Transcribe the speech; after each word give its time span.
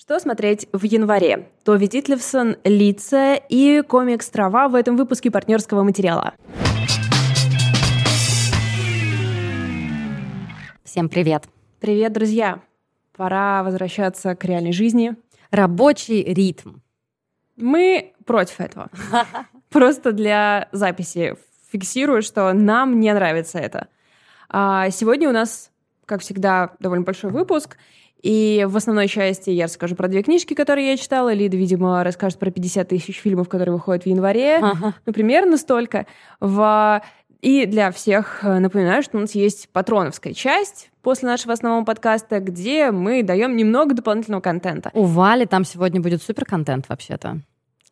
Что 0.00 0.20
смотреть 0.20 0.68
в 0.72 0.84
январе? 0.84 1.50
Тови 1.64 1.88
Дитлевсон, 1.88 2.56
Лица 2.62 3.34
и 3.34 3.82
комикс 3.82 4.30
«Трава» 4.30 4.68
в 4.68 4.76
этом 4.76 4.96
выпуске 4.96 5.28
партнерского 5.28 5.82
материала. 5.82 6.34
Всем 10.84 11.08
привет. 11.08 11.48
Привет, 11.80 12.12
друзья. 12.12 12.62
Пора 13.16 13.64
возвращаться 13.64 14.36
к 14.36 14.44
реальной 14.44 14.70
жизни. 14.70 15.16
Рабочий 15.50 16.22
ритм. 16.22 16.76
Мы 17.56 18.14
против 18.24 18.60
этого. 18.60 18.90
Просто 19.68 20.12
для 20.12 20.68
записи 20.70 21.34
фиксирую, 21.72 22.22
что 22.22 22.52
нам 22.52 23.00
не 23.00 23.12
нравится 23.12 23.58
это. 23.58 23.88
А 24.48 24.90
сегодня 24.90 25.28
у 25.28 25.32
нас, 25.32 25.72
как 26.06 26.20
всегда, 26.20 26.76
довольно 26.78 27.04
большой 27.04 27.32
выпуск, 27.32 27.76
и 28.22 28.66
в 28.68 28.76
основной 28.76 29.08
части 29.08 29.50
я 29.50 29.64
расскажу 29.64 29.94
про 29.94 30.08
две 30.08 30.22
книжки, 30.22 30.54
которые 30.54 30.90
я 30.90 30.96
читала. 30.96 31.32
Лида, 31.32 31.56
видимо, 31.56 32.02
расскажет 32.02 32.38
про 32.38 32.50
50 32.50 32.88
тысяч 32.88 33.20
фильмов, 33.20 33.48
которые 33.48 33.74
выходят 33.74 34.04
в 34.04 34.06
январе. 34.06 34.56
Ага. 34.56 34.94
Ну, 35.06 35.12
примерно 35.12 35.56
столько. 35.56 36.06
В... 36.40 37.02
И 37.40 37.66
для 37.66 37.92
всех 37.92 38.40
э, 38.42 38.58
напоминаю, 38.58 39.04
что 39.04 39.16
у 39.16 39.20
нас 39.20 39.32
есть 39.36 39.68
патроновская 39.68 40.32
часть 40.32 40.90
после 41.02 41.28
нашего 41.28 41.52
основного 41.52 41.84
подкаста, 41.84 42.40
где 42.40 42.90
мы 42.90 43.22
даем 43.22 43.54
немного 43.54 43.94
дополнительного 43.94 44.40
контента. 44.40 44.90
У 44.92 45.04
Вали 45.04 45.46
там 45.46 45.64
сегодня 45.64 46.00
будет 46.00 46.20
супер 46.20 46.44
контент 46.44 46.88
вообще-то 46.88 47.40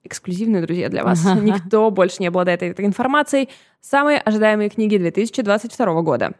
эксклюзивные, 0.03 0.63
друзья, 0.63 0.89
для 0.89 1.05
вас. 1.05 1.25
Никто 1.43 1.91
больше 1.91 2.17
не 2.21 2.29
обладает 2.29 2.63
этой 2.63 2.85
информацией. 2.85 3.49
Самые 3.81 4.19
ожидаемые 4.19 4.71
книги 4.71 4.97
2022 4.97 6.03
года. 6.03 6.33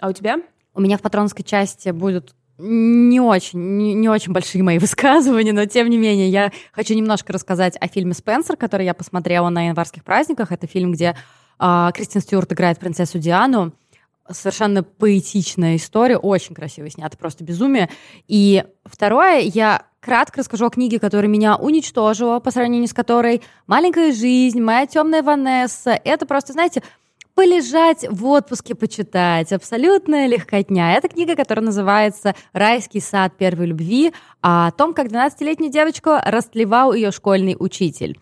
А 0.00 0.08
у 0.08 0.12
тебя? 0.12 0.40
У 0.74 0.80
меня 0.80 0.98
в 0.98 1.00
патронской 1.00 1.44
части 1.44 1.90
будут 1.90 2.34
не 2.62 3.20
очень, 3.20 3.76
не, 3.76 3.92
не 3.94 4.08
очень 4.08 4.32
большие 4.32 4.62
мои 4.62 4.78
высказывания, 4.80 5.52
но 5.52 5.66
тем 5.66 5.90
не 5.90 5.98
менее 5.98 6.28
я 6.28 6.52
хочу 6.72 6.94
немножко 6.94 7.32
рассказать 7.32 7.76
о 7.80 7.88
фильме 7.88 8.14
«Спенсер», 8.14 8.56
который 8.56 8.86
я 8.86 8.94
посмотрела 8.94 9.48
на 9.48 9.68
январских 9.68 10.04
праздниках. 10.04 10.52
Это 10.52 10.66
фильм, 10.66 10.92
где 10.92 11.16
э, 11.58 11.90
Кристин 11.94 12.20
Стюарт 12.20 12.52
играет 12.52 12.78
принцессу 12.78 13.18
Диану. 13.18 13.72
Совершенно 14.30 14.84
поэтичная 14.84 15.76
история, 15.76 16.16
очень 16.16 16.54
красиво 16.54 16.88
снята, 16.88 17.16
просто 17.18 17.42
безумие. 17.42 17.90
И 18.28 18.64
второе, 18.84 19.40
я 19.40 19.84
кратко 19.98 20.38
расскажу 20.38 20.66
о 20.66 20.70
книге, 20.70 21.00
которая 21.00 21.28
меня 21.28 21.56
уничтожила, 21.56 22.38
по 22.38 22.52
сравнению 22.52 22.88
с 22.88 22.92
которой 22.92 23.42
«Маленькая 23.66 24.12
жизнь», 24.12 24.60
«Моя 24.60 24.86
темная 24.86 25.22
Ванесса». 25.22 26.00
Это 26.04 26.24
просто, 26.24 26.52
знаете, 26.52 26.82
полежать 27.42 28.06
в 28.08 28.24
отпуске, 28.26 28.76
почитать. 28.76 29.52
Абсолютная 29.52 30.28
легкотня. 30.28 30.92
Это 30.92 31.08
книга, 31.08 31.34
которая 31.34 31.66
называется 31.66 32.36
«Райский 32.52 33.00
сад 33.00 33.36
первой 33.36 33.66
любви», 33.66 34.12
о 34.42 34.70
том, 34.70 34.94
как 34.94 35.08
12-летнюю 35.08 35.72
девочку 35.72 36.10
растлевал 36.24 36.92
ее 36.92 37.10
школьный 37.10 37.56
учитель. 37.58 38.16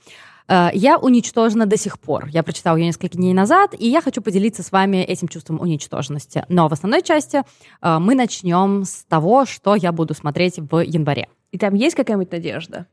Э, 0.49 0.71
я 0.73 0.97
уничтожена 0.97 1.67
до 1.67 1.77
сих 1.77 2.01
пор. 2.01 2.29
Я 2.29 2.43
прочитала 2.43 2.79
ее 2.79 2.87
несколько 2.87 3.19
дней 3.19 3.35
назад, 3.35 3.75
и 3.79 3.87
я 3.87 4.01
хочу 4.01 4.23
поделиться 4.23 4.63
с 4.63 4.73
вами 4.73 5.05
этим 5.05 5.29
чувством 5.29 5.61
уничтоженности. 5.61 6.47
Но 6.49 6.69
в 6.69 6.73
основной 6.73 7.03
части 7.03 7.43
э, 7.83 7.99
мы 7.99 8.15
начнем 8.15 8.85
с 8.85 9.05
того, 9.05 9.45
что 9.45 9.75
я 9.75 9.93
буду 9.93 10.15
смотреть 10.15 10.59
в 10.59 10.81
январе. 10.81 11.29
И 11.53 11.59
там 11.59 11.75
есть 11.75 11.95
какая-нибудь 11.95 12.33
надежда? 12.33 12.87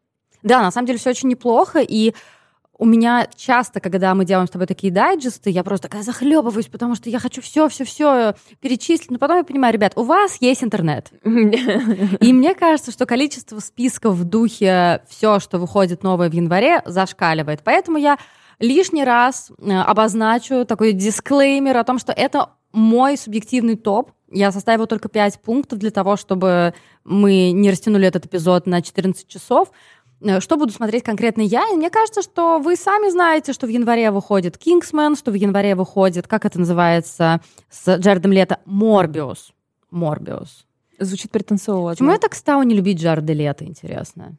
Да, 0.43 0.61
на 0.61 0.71
самом 0.71 0.87
деле 0.87 0.99
все 0.99 1.11
очень 1.11 1.29
неплохо, 1.29 1.79
и 1.79 2.13
у 2.77 2.85
меня 2.85 3.27
часто, 3.35 3.79
когда 3.79 4.13
мы 4.13 4.25
делаем 4.25 4.47
с 4.47 4.51
тобой 4.51 4.67
такие 4.67 4.93
дайджесты, 4.93 5.49
я 5.49 5.63
просто 5.63 5.87
такая 5.87 6.03
захлебываюсь, 6.03 6.67
потому 6.67 6.95
что 6.95 7.09
я 7.09 7.19
хочу 7.19 7.41
все, 7.41 7.67
все, 7.69 7.85
все 7.85 8.35
перечислить. 8.59 9.11
Но 9.11 9.17
потом 9.17 9.37
я 9.37 9.43
понимаю, 9.43 9.73
ребят, 9.73 9.93
у 9.95 10.03
вас 10.03 10.37
есть 10.41 10.63
интернет. 10.63 11.11
И 11.23 12.33
мне 12.33 12.53
кажется, 12.55 12.91
что 12.91 13.05
количество 13.05 13.59
списков 13.59 14.15
в 14.15 14.23
духе 14.23 15.01
все, 15.09 15.39
что 15.39 15.57
выходит 15.59 16.03
новое 16.03 16.29
в 16.29 16.33
январе, 16.33 16.81
зашкаливает. 16.85 17.61
Поэтому 17.63 17.97
я 17.97 18.17
лишний 18.59 19.03
раз 19.03 19.51
э, 19.59 19.71
обозначу 19.71 20.65
такой 20.65 20.93
дисклеймер 20.93 21.77
о 21.77 21.83
том, 21.83 21.99
что 21.99 22.11
это 22.11 22.51
мой 22.71 23.17
субъективный 23.17 23.75
топ. 23.75 24.11
Я 24.29 24.51
составила 24.51 24.87
только 24.87 25.09
5 25.09 25.41
пунктов 25.41 25.79
для 25.79 25.89
того, 25.89 26.17
чтобы 26.17 26.73
мы 27.03 27.51
не 27.51 27.71
растянули 27.71 28.07
этот 28.07 28.25
эпизод 28.25 28.67
на 28.67 28.81
14 28.81 29.27
часов. 29.27 29.71
Э, 30.21 30.39
что 30.39 30.57
буду 30.57 30.71
смотреть 30.73 31.03
конкретно 31.03 31.41
я? 31.41 31.67
И 31.71 31.75
мне 31.75 31.89
кажется, 31.89 32.21
что 32.21 32.59
вы 32.59 32.75
сами 32.75 33.09
знаете, 33.09 33.53
что 33.53 33.67
в 33.67 33.69
январе 33.69 34.11
выходит 34.11 34.57
«Кингсмен», 34.57 35.15
что 35.15 35.31
в 35.31 35.35
январе 35.35 35.75
выходит, 35.75 36.27
как 36.27 36.45
это 36.45 36.59
называется, 36.59 37.41
с 37.69 37.97
Джаредом 37.97 38.31
Лето, 38.31 38.59
«Морбиус». 38.65 39.51
«Морбиус». 39.91 40.65
Звучит 40.99 41.31
претенциозно. 41.31 41.91
Почему 41.91 42.11
я 42.11 42.17
так 42.17 42.33
стала 42.33 42.63
не 42.63 42.75
любить 42.75 42.99
Джареда 42.99 43.33
Лето, 43.33 43.65
интересно? 43.65 44.37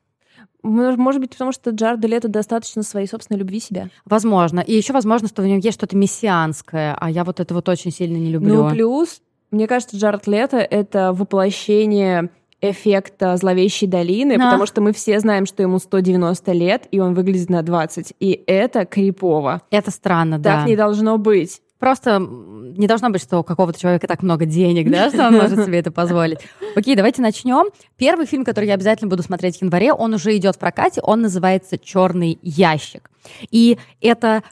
Может 0.62 1.20
быть, 1.20 1.30
потому 1.30 1.52
что 1.52 1.70
Джарда 1.70 2.08
Лето 2.08 2.28
достаточно 2.28 2.82
своей 2.82 3.06
собственной 3.06 3.38
любви 3.38 3.60
себя. 3.60 3.90
Возможно. 4.04 4.60
И 4.60 4.74
еще 4.74 4.92
возможно, 4.92 5.28
что 5.28 5.42
в 5.42 5.46
нем 5.46 5.58
есть 5.58 5.78
что-то 5.78 5.96
мессианское, 5.96 6.96
а 6.98 7.10
я 7.10 7.24
вот 7.24 7.38
это 7.38 7.54
вот 7.54 7.68
очень 7.68 7.92
сильно 7.92 8.16
не 8.16 8.30
люблю. 8.30 8.64
Ну, 8.64 8.70
плюс, 8.70 9.20
мне 9.52 9.68
кажется, 9.68 9.96
Джард 9.96 10.26
Лето— 10.26 10.56
это 10.58 11.12
воплощение 11.12 12.30
эффекта 12.60 13.36
зловещей 13.36 13.86
долины, 13.88 14.34
а. 14.34 14.38
потому 14.38 14.66
что 14.66 14.80
мы 14.80 14.92
все 14.92 15.20
знаем, 15.20 15.46
что 15.46 15.62
ему 15.62 15.78
190 15.78 16.52
лет, 16.52 16.88
и 16.90 17.00
он 17.00 17.14
выглядит 17.14 17.50
на 17.50 17.62
20. 17.62 18.14
И 18.18 18.42
это 18.46 18.84
крипово. 18.84 19.62
Это 19.70 19.90
странно, 19.90 20.38
да. 20.38 20.58
Так 20.58 20.68
не 20.68 20.76
должно 20.76 21.18
быть. 21.18 21.60
Просто 21.78 22.18
не 22.18 22.88
должно 22.88 23.10
быть, 23.10 23.22
что 23.22 23.38
у 23.38 23.44
какого-то 23.44 23.78
человека 23.78 24.08
так 24.08 24.22
много 24.22 24.46
денег, 24.46 24.90
да, 24.90 25.10
что 25.10 25.28
он 25.28 25.34
может 25.36 25.64
себе 25.64 25.78
это 25.78 25.92
позволить. 25.92 26.40
Окей, 26.74 26.96
давайте 26.96 27.22
начнем. 27.22 27.66
Первый 27.96 28.26
фильм, 28.26 28.44
который 28.44 28.66
я 28.66 28.74
обязательно 28.74 29.08
буду 29.08 29.22
смотреть 29.22 29.58
в 29.58 29.62
январе, 29.62 29.92
он 29.92 30.12
уже 30.12 30.36
идет 30.36 30.56
в 30.56 30.58
прокате, 30.58 31.00
он 31.02 31.22
называется 31.22 31.78
«Черный 31.78 32.38
ящик». 32.42 33.10
И 33.50 33.78
это 34.00 34.42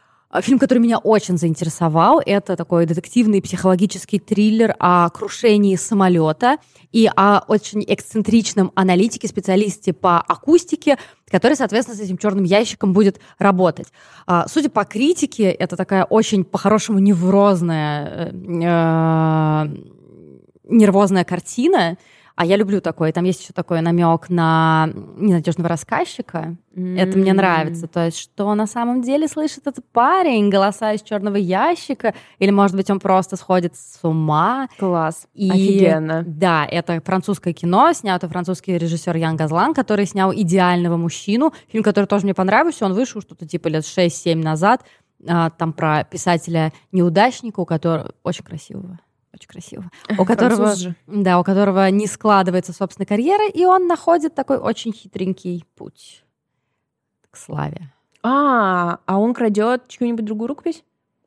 фильм, 0.40 0.58
который 0.58 0.78
меня 0.78 0.98
очень 0.98 1.38
заинтересовал, 1.38 2.20
это 2.24 2.56
такой 2.56 2.86
детективный 2.86 3.42
психологический 3.42 4.18
триллер 4.18 4.74
о 4.78 5.08
крушении 5.10 5.76
самолета 5.76 6.58
и 6.92 7.10
о 7.14 7.40
очень 7.46 7.84
эксцентричном 7.86 8.72
аналитике, 8.74 9.28
специалисте 9.28 9.92
по 9.92 10.18
акустике, 10.18 10.98
который, 11.30 11.56
соответственно, 11.56 11.96
с 11.96 12.00
этим 12.00 12.18
черным 12.18 12.44
ящиком 12.44 12.92
будет 12.92 13.20
работать. 13.38 13.88
А, 14.26 14.46
судя 14.48 14.70
по 14.70 14.84
критике, 14.84 15.50
это 15.50 15.76
такая 15.76 16.04
очень 16.04 16.44
по-хорошему 16.44 16.98
неврозная, 16.98 18.06
э, 18.06 18.62
э, 18.62 19.66
нервозная 20.68 21.24
картина, 21.24 21.98
а 22.36 22.44
я 22.44 22.56
люблю 22.56 22.82
такое. 22.82 23.12
Там 23.12 23.24
есть 23.24 23.42
еще 23.42 23.54
такой 23.54 23.80
намек 23.80 24.28
на 24.28 24.90
ненадежного 25.16 25.70
рассказчика. 25.70 26.56
Mm-hmm. 26.74 26.98
Это 27.00 27.18
мне 27.18 27.32
нравится. 27.32 27.86
То 27.88 28.04
есть, 28.04 28.18
что 28.18 28.54
на 28.54 28.66
самом 28.66 29.00
деле 29.00 29.26
слышит 29.26 29.66
этот 29.66 29.86
парень, 29.90 30.50
голоса 30.50 30.92
из 30.92 31.00
черного 31.00 31.36
ящика, 31.36 32.14
или, 32.38 32.50
может 32.50 32.76
быть, 32.76 32.90
он 32.90 33.00
просто 33.00 33.36
сходит 33.36 33.74
с 33.74 34.00
ума. 34.02 34.68
Класс. 34.78 35.26
И, 35.32 35.50
Офигенно. 35.50 36.24
Да, 36.26 36.66
это 36.70 37.00
французское 37.02 37.54
кино, 37.54 37.90
снято 37.94 38.28
французский 38.28 38.76
режиссер 38.76 39.16
Ян 39.16 39.36
Газлан, 39.36 39.72
который 39.72 40.04
снял 40.04 40.30
«Идеального 40.34 40.98
мужчину». 40.98 41.54
Фильм, 41.68 41.82
который 41.82 42.04
тоже 42.04 42.24
мне 42.24 42.34
понравился. 42.34 42.84
Он 42.84 42.92
вышел 42.92 43.22
что-то 43.22 43.48
типа 43.48 43.68
лет 43.68 43.84
6-7 43.84 44.36
назад. 44.36 44.84
А, 45.26 45.48
там 45.48 45.72
про 45.72 46.04
писателя-неудачника, 46.04 47.60
у 47.60 47.64
которого 47.64 48.12
очень 48.22 48.44
красивого 48.44 48.98
очень 49.36 49.48
красиво, 49.48 49.90
у 50.18 50.24
которого, 50.24 50.74
да, 51.06 51.38
у 51.38 51.44
которого 51.44 51.88
не 51.90 52.06
складывается 52.06 52.72
собственная 52.72 53.06
карьера, 53.06 53.48
и 53.48 53.64
он 53.64 53.86
находит 53.86 54.34
такой 54.34 54.58
очень 54.58 54.92
хитренький 54.92 55.64
путь 55.76 56.24
к 57.30 57.36
славе. 57.36 57.92
А, 58.22 58.98
а 59.06 59.18
он 59.18 59.34
крадет 59.34 59.86
чью-нибудь 59.88 60.24
другую 60.24 60.48
рукопись? 60.48 60.82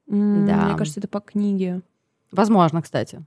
Да. 0.08 0.66
Мне 0.66 0.76
кажется, 0.76 1.00
это 1.00 1.08
по 1.08 1.20
книге. 1.20 1.82
Возможно, 2.32 2.82
кстати. 2.82 3.24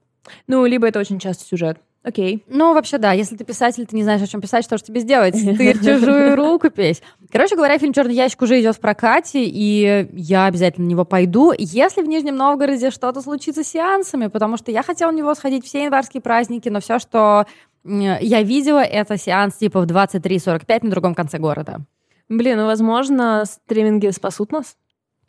Ну, 0.47 0.66
либо 0.66 0.87
это 0.87 0.99
очень 0.99 1.19
часто 1.19 1.44
сюжет. 1.44 1.78
Окей. 2.04 2.44
Ну, 2.48 2.74
вообще, 2.74 2.98
да. 2.98 3.12
Если 3.12 3.36
ты 3.36 3.44
писатель, 3.44 3.86
ты 3.86 3.94
не 3.94 4.02
знаешь, 4.02 4.20
о 4.20 4.26
чем 4.26 4.40
писать, 4.40 4.64
что 4.64 4.76
же 4.76 4.82
тебе 4.82 5.00
сделать? 5.00 5.34
Ты 5.58 5.74
чужую 5.74 6.34
рукопись. 6.34 7.00
Короче 7.31 7.54
говоря, 7.54 7.78
фильм 7.78 7.93
«Черный 7.93 8.14
ящик» 8.14 8.43
уже 8.43 8.60
идет 8.60 8.75
в 8.75 8.81
прокате, 8.81 9.44
и 9.44 10.08
я 10.12 10.46
обязательно 10.46 10.87
на 10.87 10.90
него 10.90 11.04
пойду, 11.04 11.52
если 11.56 12.02
в 12.02 12.08
Нижнем 12.08 12.34
Новгороде 12.37 12.90
что-то 12.90 13.22
случится 13.22 13.62
с 13.62 13.69
сеансами, 13.69 14.26
потому 14.26 14.56
что 14.56 14.72
я 14.72 14.82
хотела 14.82 15.12
на 15.12 15.16
него 15.16 15.32
сходить 15.37 15.64
все 15.64 15.84
январские 15.84 16.20
праздники, 16.20 16.69
но 16.69 16.81
все, 16.81 16.99
что 16.99 17.46
я 17.84 18.43
видела, 18.43 18.82
это 18.82 19.16
сеанс 19.16 19.56
типа 19.56 19.81
в 19.81 19.87
23.45 19.87 20.81
на 20.82 20.90
другом 20.90 21.14
конце 21.14 21.38
города. 21.38 21.82
Блин, 22.28 22.58
ну, 22.58 22.66
возможно, 22.66 23.44
стриминги 23.46 24.08
спасут 24.10 24.50
нас? 24.50 24.76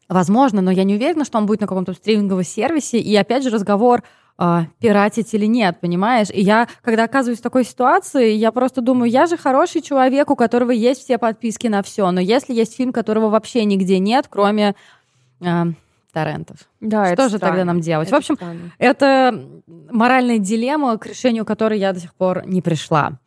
Возможно, 0.10 0.62
но 0.62 0.72
я 0.72 0.84
не 0.84 0.96
уверена, 0.96 1.26
что 1.26 1.38
он 1.38 1.46
будет 1.46 1.62
на 1.62 1.68
каком-то 1.68 1.94
стриминговом 1.94 2.44
сервисе. 2.44 3.00
И 3.00 3.16
опять 3.16 3.44
же 3.44 3.50
разговор 3.50 4.04
э, 4.40 4.62
пиратить 4.80 5.34
или 5.34 5.46
нет, 5.46 5.80
понимаешь? 5.80 6.28
И 6.32 6.42
я, 6.42 6.68
когда 6.82 7.04
оказываюсь 7.04 7.40
в 7.40 7.44
такой 7.44 7.64
ситуации, 7.64 8.32
я 8.32 8.52
просто 8.52 8.82
думаю, 8.82 9.10
я 9.10 9.26
же 9.26 9.38
хороший 9.38 9.82
человек, 9.82 10.30
у 10.30 10.36
которого 10.36 10.72
есть 10.72 11.04
все 11.04 11.18
подписки 11.18 11.68
на 11.68 11.84
все, 11.84 12.10
но 12.12 12.20
если 12.20 12.54
есть 12.54 12.76
фильм, 12.76 12.94
которого 12.94 13.30
вообще 13.30 13.66
нигде 13.66 14.00
нет, 14.00 14.28
кроме 14.30 14.76
э, 15.42 15.64
торрентов, 16.12 16.58
да, 16.80 17.14
что 17.14 17.30
же 17.30 17.38
странно. 17.38 17.40
тогда 17.40 17.66
нам 17.66 17.82
делать? 17.82 18.08
Это 18.08 18.16
в 18.16 18.20
общем, 18.20 18.36
странно. 18.36 18.72
это 18.78 19.50
моральная 19.90 20.38
дилемма, 20.38 20.98
к 20.98 21.06
решению 21.08 21.46
которой 21.46 21.80
я 21.80 21.94
до 21.94 22.00
сих 22.00 22.14
пор 22.14 22.46
не 22.46 22.62
пришла. 22.62 23.20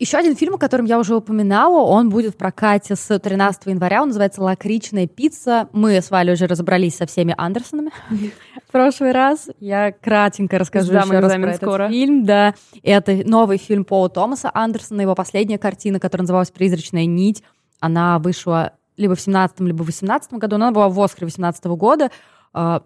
Еще 0.00 0.16
один 0.16 0.34
фильм, 0.34 0.54
о 0.54 0.58
котором 0.58 0.86
я 0.86 0.98
уже 0.98 1.14
упоминала, 1.14 1.82
он 1.82 2.08
будет 2.08 2.32
в 2.32 2.38
прокате 2.38 2.96
с 2.96 3.18
13 3.18 3.66
января, 3.66 4.00
он 4.00 4.08
называется 4.08 4.42
«Лакричная 4.42 5.06
пицца». 5.06 5.68
Мы 5.72 6.00
с 6.00 6.10
Валей 6.10 6.32
уже 6.32 6.46
разобрались 6.46 6.96
со 6.96 7.04
всеми 7.04 7.34
Андерсонами 7.36 7.90
в 8.66 8.72
прошлый 8.72 9.12
раз. 9.12 9.50
Я 9.60 9.92
кратенько 9.92 10.58
расскажу 10.58 10.94
еще 10.94 11.18
раз 11.18 11.34
про 11.34 11.52
этот 11.52 11.90
фильм. 11.90 12.24
Да, 12.24 12.54
это 12.82 13.14
новый 13.28 13.58
фильм 13.58 13.84
Пола 13.84 14.08
Томаса 14.08 14.50
Андерсона, 14.54 15.02
его 15.02 15.14
последняя 15.14 15.58
картина, 15.58 16.00
которая 16.00 16.22
называлась 16.22 16.50
«Призрачная 16.50 17.04
нить». 17.04 17.42
Она 17.78 18.18
вышла 18.20 18.72
либо 18.96 19.14
в 19.14 19.20
17 19.20 19.60
либо 19.60 19.82
в 19.82 19.86
18 19.86 20.32
году, 20.32 20.56
но 20.56 20.68
она 20.68 20.72
была 20.72 20.88
в 20.88 20.98
Оскаре 20.98 21.26
18 21.26 21.62
года. 21.66 22.10
А, 22.54 22.84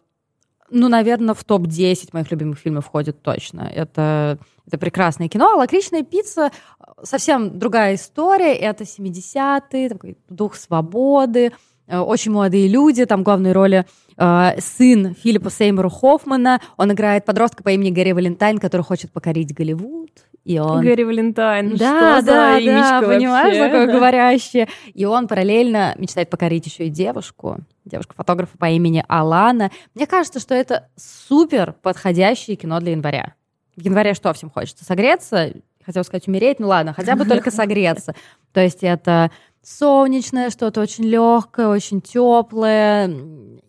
ну, 0.69 0.88
наверное, 0.88 1.34
в 1.34 1.44
топ-10 1.44 2.08
моих 2.12 2.32
любимых 2.32 2.58
фильмов 2.58 2.87
входит 2.87 3.22
точно. 3.22 3.70
Это, 3.72 4.38
это 4.66 4.78
прекрасное 4.78 5.28
кино. 5.28 5.52
А 5.52 5.56
«Лакричная 5.56 6.02
пицца»— 6.02 6.50
совсем 7.02 7.58
другая 7.58 7.96
история. 7.96 8.55
Это 8.55 8.84
70-е, 8.84 9.88
такой 9.88 10.16
дух 10.28 10.55
свободы, 10.56 11.52
э, 11.87 11.99
очень 11.99 12.32
молодые 12.32 12.69
люди. 12.69 13.05
Там 13.05 13.22
главной 13.22 13.52
роли 13.52 13.84
э, 14.16 14.61
сын 14.61 15.14
Филиппа 15.14 15.50
Сеймора 15.50 15.90
Хоффмана. 15.90 16.61
Он 16.76 16.93
играет 16.93 17.25
подростка 17.25 17.62
по 17.62 17.70
имени 17.70 17.90
Гарри 17.90 18.12
Валентайн, 18.12 18.58
который 18.58 18.82
хочет 18.82 19.12
покорить 19.12 19.55
Голливуд. 19.55 20.11
И 20.44 20.58
он... 20.58 20.82
Гарри 20.82 21.05
Валентайн, 21.05 21.70
да, 21.70 21.76
что 21.76 22.26
да, 22.26 22.58
за 22.58 22.64
да, 22.64 23.02
понимаешь, 23.02 23.56
такое 23.58 23.87
говорящее. 23.87 24.69
И 24.93 25.05
он 25.06 25.26
параллельно 25.26 25.94
мечтает 25.99 26.28
покорить 26.28 26.66
еще 26.66 26.87
и 26.87 26.90
девушку, 26.90 27.58
девушку-фотографа 27.87 28.56
по 28.58 28.66
имени 28.66 29.05
Алана. 29.08 29.70
Мне 29.94 30.06
кажется, 30.06 30.40
что 30.40 30.55
это 30.55 30.88
супер 30.96 31.75
подходящее 31.82 32.56
кино 32.56 32.78
для 32.81 32.93
января. 32.93 33.34
В 33.76 33.81
январе 33.81 34.15
что 34.15 34.32
всем 34.32 34.50
хочется? 34.50 34.85
Согреться? 34.85 35.53
Хотел 35.85 36.05
сказать 36.05 36.29
умереть, 36.29 36.61
ну 36.61 36.69
ладно, 36.69 36.94
хотя 36.94 37.17
бы 37.17 37.25
только 37.26 37.50
согреться. 37.50 38.15
То 38.53 38.61
есть 38.61 38.82
это 38.82 39.31
солнечное, 39.62 40.50
что-то 40.50 40.81
очень 40.81 41.05
легкое, 41.05 41.69
очень 41.69 42.00
теплое. 42.00 43.09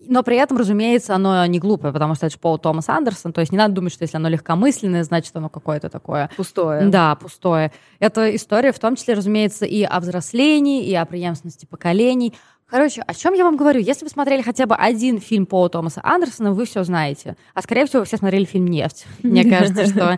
Но 0.08 0.24
при 0.24 0.38
этом, 0.38 0.58
разумеется, 0.58 1.16
оно 1.16 1.46
не 1.46 1.58
глупое, 1.58 1.92
потому 1.92 2.16
что 2.16 2.28
это 2.28 2.36
же 2.36 2.40
Пол 2.40 2.60
Томас 2.60 2.90
Андерсон. 2.90 3.34
То 3.34 3.42
есть 3.42 3.52
не 3.52 3.58
надо 3.58 3.74
думать, 3.74 3.94
что 3.94 4.04
если 4.04 4.18
оно 4.18 4.30
легкомысленное, 4.30 5.04
значит, 5.04 5.36
оно 5.36 5.50
какое-то 5.50 5.90
такое... 5.90 6.30
Пустое. 6.38 6.88
Да, 6.88 7.16
пустое. 7.16 7.72
Это 8.00 8.36
история 8.36 8.72
в 8.72 8.80
том 8.80 8.96
числе, 8.96 9.16
разумеется, 9.16 9.66
и 9.66 9.84
о 9.84 10.00
взрослении, 10.00 10.86
и 10.86 10.94
о 10.94 11.06
преемственности 11.06 11.66
поколений. 11.66 12.36
Короче, 12.70 13.02
о 13.02 13.14
чем 13.14 13.34
я 13.34 13.44
вам 13.44 13.58
говорю? 13.58 13.80
Если 13.80 14.06
вы 14.06 14.10
смотрели 14.10 14.42
хотя 14.42 14.66
бы 14.66 14.76
один 14.76 15.20
фильм 15.20 15.46
Пола 15.46 15.70
Томаса 15.70 16.02
Андерсона, 16.04 16.52
вы 16.52 16.66
все 16.66 16.84
знаете. 16.84 17.38
А 17.54 17.62
скорее 17.62 17.86
всего, 17.86 18.00
вы 18.00 18.06
все 18.06 18.18
смотрели 18.18 18.46
фильм 18.46 18.68
«Нефть». 18.68 19.06
Мне 19.24 19.44
кажется, 19.50 19.86
что 19.86 20.18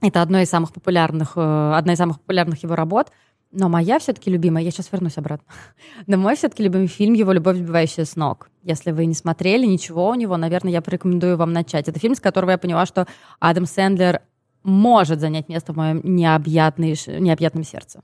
это 0.00 0.22
одно 0.22 0.40
из 0.40 0.48
самых 0.48 0.72
популярных, 0.72 1.32
э, 1.36 1.72
одна 1.74 1.94
из 1.94 1.98
самых 1.98 2.20
популярных 2.20 2.62
его 2.62 2.76
работ— 2.76 3.10
но 3.52 3.68
моя 3.68 3.98
все-таки 3.98 4.30
любимая, 4.30 4.62
я 4.62 4.70
сейчас 4.70 4.90
вернусь 4.92 5.16
обратно. 5.16 5.46
Но 6.06 6.18
мой 6.18 6.36
все-таки 6.36 6.62
любимый 6.62 6.88
фильм 6.88 7.14
его 7.14 7.32
«Любовь, 7.32 7.56
сбивающая 7.56 8.04
с 8.04 8.16
ног». 8.16 8.50
Если 8.62 8.90
вы 8.90 9.06
не 9.06 9.14
смотрели 9.14 9.64
ничего 9.64 10.08
у 10.08 10.14
него, 10.14 10.36
наверное, 10.36 10.72
я 10.72 10.82
порекомендую 10.82 11.36
вам 11.36 11.52
начать. 11.52 11.88
Это 11.88 11.98
фильм, 11.98 12.14
с 12.14 12.20
которого 12.20 12.50
я 12.50 12.58
поняла, 12.58 12.84
что 12.86 13.06
Адам 13.38 13.66
Сэндлер 13.66 14.20
может 14.62 15.20
занять 15.20 15.48
место 15.48 15.72
в 15.72 15.76
моем 15.76 16.00
необъятном, 16.02 16.90
необъятном 17.20 17.62
сердце. 17.62 18.02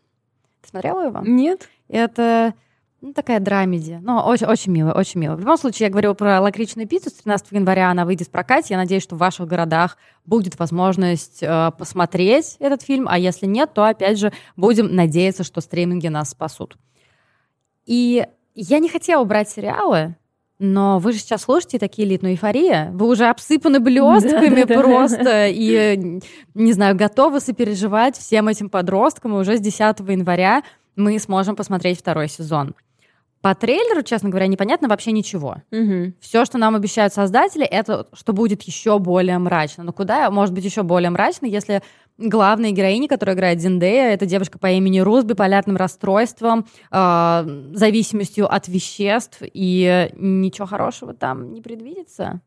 Ты 0.62 0.70
смотрела 0.70 1.06
его? 1.06 1.20
Нет. 1.20 1.68
Это 1.88 2.54
ну, 3.02 3.12
такая 3.12 3.40
драмеди. 3.40 3.98
Но 4.00 4.24
очень, 4.24 4.46
очень 4.46 4.70
мило, 4.70 4.92
очень 4.92 5.20
мило. 5.20 5.34
В 5.34 5.40
любом 5.40 5.56
случае, 5.56 5.86
я 5.86 5.90
говорила 5.90 6.14
про 6.14 6.40
лакричную 6.40 6.86
пиццу. 6.86 7.10
С 7.10 7.14
13 7.14 7.50
января 7.50 7.90
она 7.90 8.04
выйдет 8.04 8.28
в 8.28 8.30
прокате. 8.30 8.74
Я 8.74 8.76
надеюсь, 8.76 9.02
что 9.02 9.16
в 9.16 9.18
ваших 9.18 9.48
городах 9.48 9.98
будет 10.24 10.56
возможность 10.60 11.42
э, 11.42 11.72
посмотреть 11.76 12.56
этот 12.60 12.82
фильм. 12.82 13.08
А 13.10 13.18
если 13.18 13.46
нет, 13.46 13.74
то, 13.74 13.84
опять 13.84 14.20
же, 14.20 14.32
будем 14.56 14.94
надеяться, 14.94 15.42
что 15.42 15.60
стриминги 15.60 16.06
нас 16.06 16.30
спасут. 16.30 16.76
И 17.86 18.24
я 18.54 18.78
не 18.78 18.88
хотела 18.88 19.24
брать 19.24 19.50
сериалы, 19.50 20.14
но 20.60 21.00
вы 21.00 21.12
же 21.12 21.18
сейчас 21.18 21.42
слушаете 21.42 21.80
такие 21.80 22.06
элитную 22.06 22.34
эйфория. 22.34 22.92
Вы 22.92 23.08
уже 23.08 23.26
обсыпаны 23.26 23.80
блестками 23.80 24.62
просто 24.62 25.48
и, 25.48 26.20
не 26.54 26.72
знаю, 26.72 26.94
готовы 26.94 27.40
сопереживать 27.40 28.16
всем 28.16 28.46
этим 28.46 28.70
подросткам. 28.70 29.34
И 29.34 29.40
уже 29.40 29.56
с 29.56 29.60
10 29.60 29.80
января 29.80 30.62
мы 30.94 31.18
сможем 31.18 31.56
посмотреть 31.56 31.98
второй 31.98 32.28
сезон. 32.28 32.76
По 33.42 33.56
трейлеру, 33.56 34.02
честно 34.02 34.28
говоря, 34.28 34.46
непонятно 34.46 34.88
вообще 34.88 35.10
ничего. 35.10 35.56
Угу. 35.72 36.14
Все, 36.20 36.44
что 36.44 36.58
нам 36.58 36.76
обещают 36.76 37.12
создатели, 37.12 37.64
это 37.64 38.06
что 38.12 38.32
будет 38.32 38.62
еще 38.62 39.00
более 39.00 39.36
мрачно. 39.38 39.82
Но 39.82 39.92
куда 39.92 40.30
может 40.30 40.54
быть 40.54 40.64
еще 40.64 40.84
более 40.84 41.10
мрачно, 41.10 41.46
если 41.46 41.82
главная 42.18 42.70
героиня, 42.70 43.08
которая 43.08 43.34
играет 43.34 43.60
Зиндея, 43.60 44.14
это 44.14 44.26
девушка 44.26 44.60
по 44.60 44.70
имени 44.70 45.00
Рус 45.00 45.24
биполярным 45.24 45.76
расстройством, 45.76 46.66
э, 46.92 47.70
зависимостью 47.74 48.52
от 48.52 48.68
веществ, 48.68 49.42
и 49.42 50.08
ничего 50.14 50.68
хорошего 50.68 51.12
там 51.12 51.52
не 51.52 51.60
предвидится. 51.60 52.40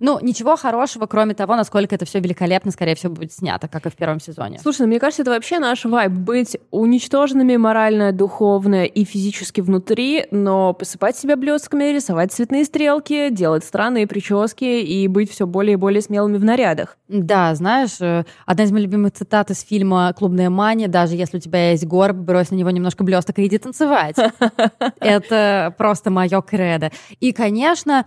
Ну, 0.00 0.18
ничего 0.20 0.56
хорошего, 0.56 1.06
кроме 1.06 1.34
того, 1.34 1.56
насколько 1.56 1.94
это 1.94 2.04
все 2.04 2.20
великолепно, 2.20 2.70
скорее 2.70 2.94
всего, 2.94 3.12
будет 3.12 3.32
снято, 3.32 3.68
как 3.68 3.86
и 3.86 3.90
в 3.90 3.94
первом 3.94 4.20
сезоне. 4.20 4.58
Слушай, 4.60 4.82
ну, 4.82 4.86
мне 4.88 5.00
кажется, 5.00 5.22
это 5.22 5.30
вообще 5.30 5.58
наш 5.58 5.84
вайб. 5.84 6.12
Быть 6.12 6.56
уничтоженными 6.70 7.56
морально, 7.56 8.12
духовно 8.12 8.84
и 8.84 9.04
физически 9.04 9.60
внутри, 9.60 10.26
но 10.30 10.72
посыпать 10.72 11.16
себя 11.16 11.36
блестками, 11.36 11.84
рисовать 11.84 12.32
цветные 12.32 12.64
стрелки, 12.64 13.30
делать 13.30 13.64
странные 13.64 14.06
прически 14.06 14.64
и 14.64 15.06
быть 15.08 15.30
все 15.30 15.46
более 15.46 15.74
и 15.74 15.76
более 15.76 16.02
смелыми 16.02 16.38
в 16.38 16.44
нарядах. 16.44 16.96
Да, 17.08 17.54
знаешь, 17.54 18.00
э, 18.00 18.24
одна 18.46 18.64
из 18.64 18.72
моих 18.72 18.86
любимых 18.86 19.12
цитат 19.12 19.50
из 19.50 19.62
фильма 19.62 20.12
«Клубная 20.16 20.50
мания», 20.50 20.88
даже 20.88 21.14
если 21.14 21.36
у 21.36 21.40
тебя 21.40 21.70
есть 21.70 21.86
горб, 21.86 22.16
брось 22.16 22.50
на 22.50 22.56
него 22.56 22.70
немножко 22.70 23.04
блесток 23.04 23.38
и 23.38 23.46
иди 23.46 23.58
танцевать. 23.58 24.16
Это 25.00 25.74
просто 25.76 26.10
мое 26.10 26.40
кредо. 26.42 26.90
И, 27.20 27.32
конечно, 27.32 28.06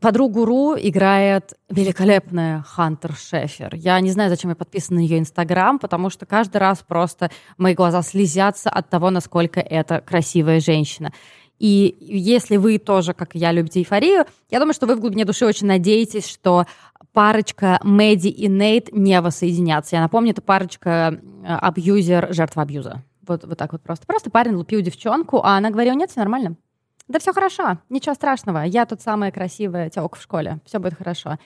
Подругу 0.00 0.44
Ру 0.44 0.76
играет 0.76 1.54
великолепная 1.70 2.62
Хантер 2.62 3.14
Шефер. 3.14 3.74
Я 3.74 3.98
не 4.00 4.10
знаю, 4.10 4.28
зачем 4.28 4.50
я 4.50 4.56
подписана 4.56 5.00
на 5.00 5.02
ее 5.02 5.18
Инстаграм, 5.18 5.78
потому 5.78 6.10
что 6.10 6.26
каждый 6.26 6.58
раз 6.58 6.84
просто 6.86 7.30
мои 7.56 7.74
глаза 7.74 8.02
слезятся 8.02 8.68
от 8.68 8.90
того, 8.90 9.08
насколько 9.08 9.60
это 9.60 10.00
красивая 10.00 10.60
женщина. 10.60 11.12
И 11.58 11.96
если 12.00 12.56
вы 12.56 12.78
тоже, 12.78 13.14
как 13.14 13.34
и 13.34 13.38
я, 13.38 13.50
любите 13.50 13.80
эйфорию, 13.80 14.26
я 14.50 14.58
думаю, 14.60 14.74
что 14.74 14.86
вы 14.86 14.94
в 14.94 15.00
глубине 15.00 15.24
души 15.24 15.46
очень 15.46 15.66
надеетесь, 15.66 16.28
что 16.28 16.66
парочка 17.12 17.80
Мэдди 17.82 18.28
и 18.28 18.46
Нейт 18.46 18.92
не 18.92 19.20
воссоединятся. 19.20 19.96
Я 19.96 20.02
напомню, 20.02 20.32
это 20.32 20.42
парочка 20.42 21.18
э, 21.18 21.46
абьюзер, 21.46 22.32
жертва 22.32 22.62
абьюза. 22.62 23.02
Вот, 23.26 23.44
вот 23.44 23.58
так 23.58 23.72
вот 23.72 23.82
просто. 23.82 24.06
Просто 24.06 24.30
парень 24.30 24.54
лупил 24.54 24.80
девчонку, 24.82 25.38
а 25.42 25.56
она 25.56 25.70
говорила, 25.70 25.94
нет, 25.94 26.10
все 26.10 26.20
нормально. 26.20 26.56
Да 27.08 27.18
все 27.18 27.32
хорошо, 27.32 27.78
ничего 27.88 28.14
страшного. 28.14 28.62
Я 28.62 28.84
тут 28.84 29.00
самая 29.00 29.32
красивая 29.32 29.88
телка 29.88 30.18
в 30.18 30.22
школе. 30.22 30.60
Все 30.66 30.78
будет 30.78 30.94
хорошо. 30.94 31.38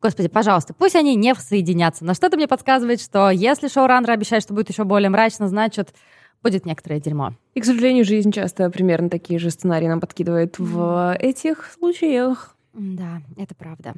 Господи, 0.00 0.28
пожалуйста, 0.28 0.74
пусть 0.74 0.94
они 0.94 1.16
не 1.16 1.34
соединятся. 1.34 2.04
Но 2.04 2.14
что-то 2.14 2.36
мне 2.36 2.46
подсказывает, 2.46 3.00
что 3.00 3.30
если 3.30 3.66
шоураннер 3.66 4.12
обещает, 4.12 4.44
что 4.44 4.54
будет 4.54 4.70
еще 4.70 4.84
более 4.84 5.10
мрачно, 5.10 5.48
значит, 5.48 5.92
будет 6.40 6.66
некоторое 6.66 7.00
дерьмо. 7.00 7.32
И, 7.54 7.60
к 7.60 7.64
сожалению, 7.64 8.04
жизнь 8.04 8.30
часто 8.30 8.70
примерно 8.70 9.10
такие 9.10 9.40
же 9.40 9.50
сценарии 9.50 9.88
нам 9.88 10.00
подкидывает 10.00 10.58
в 10.58 11.16
этих 11.18 11.68
случаях. 11.72 12.54
Да, 12.72 13.20
это 13.36 13.56
правда. 13.56 13.94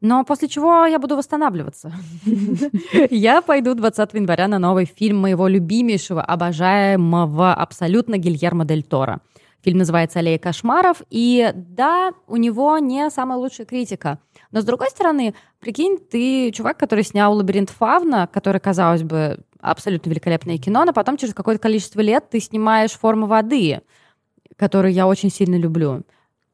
Но 0.00 0.24
после 0.24 0.48
чего 0.48 0.86
я 0.86 0.98
буду 0.98 1.16
восстанавливаться. 1.16 1.92
Я 3.10 3.40
пойду 3.40 3.74
20 3.74 4.12
января 4.12 4.48
на 4.48 4.58
новый 4.58 4.84
фильм 4.84 5.16
моего 5.18 5.48
любимейшего, 5.48 6.22
обожаемого 6.22 7.54
абсолютно 7.54 8.18
Гильермо 8.18 8.66
Дель 8.66 8.82
Торо. 8.82 9.20
Фильм 9.64 9.78
называется 9.78 10.18
«Аллея 10.18 10.38
кошмаров», 10.38 11.00
и 11.08 11.50
да, 11.54 12.12
у 12.26 12.36
него 12.36 12.76
не 12.76 13.08
самая 13.08 13.38
лучшая 13.38 13.66
критика. 13.66 14.18
Но, 14.50 14.60
с 14.60 14.64
другой 14.64 14.90
стороны, 14.90 15.34
прикинь, 15.58 15.96
ты 15.98 16.50
чувак, 16.50 16.76
который 16.76 17.02
снял 17.02 17.34
«Лабиринт 17.34 17.70
Фавна», 17.70 18.28
который, 18.30 18.60
казалось 18.60 19.02
бы, 19.02 19.38
абсолютно 19.60 20.10
великолепное 20.10 20.58
кино, 20.58 20.84
но 20.84 20.92
потом 20.92 21.16
через 21.16 21.32
какое-то 21.32 21.62
количество 21.62 22.02
лет 22.02 22.28
ты 22.28 22.40
снимаешь 22.40 22.92
«Форму 22.92 23.26
воды», 23.26 23.80
которую 24.56 24.92
я 24.92 25.06
очень 25.06 25.30
сильно 25.30 25.56
люблю. 25.56 26.02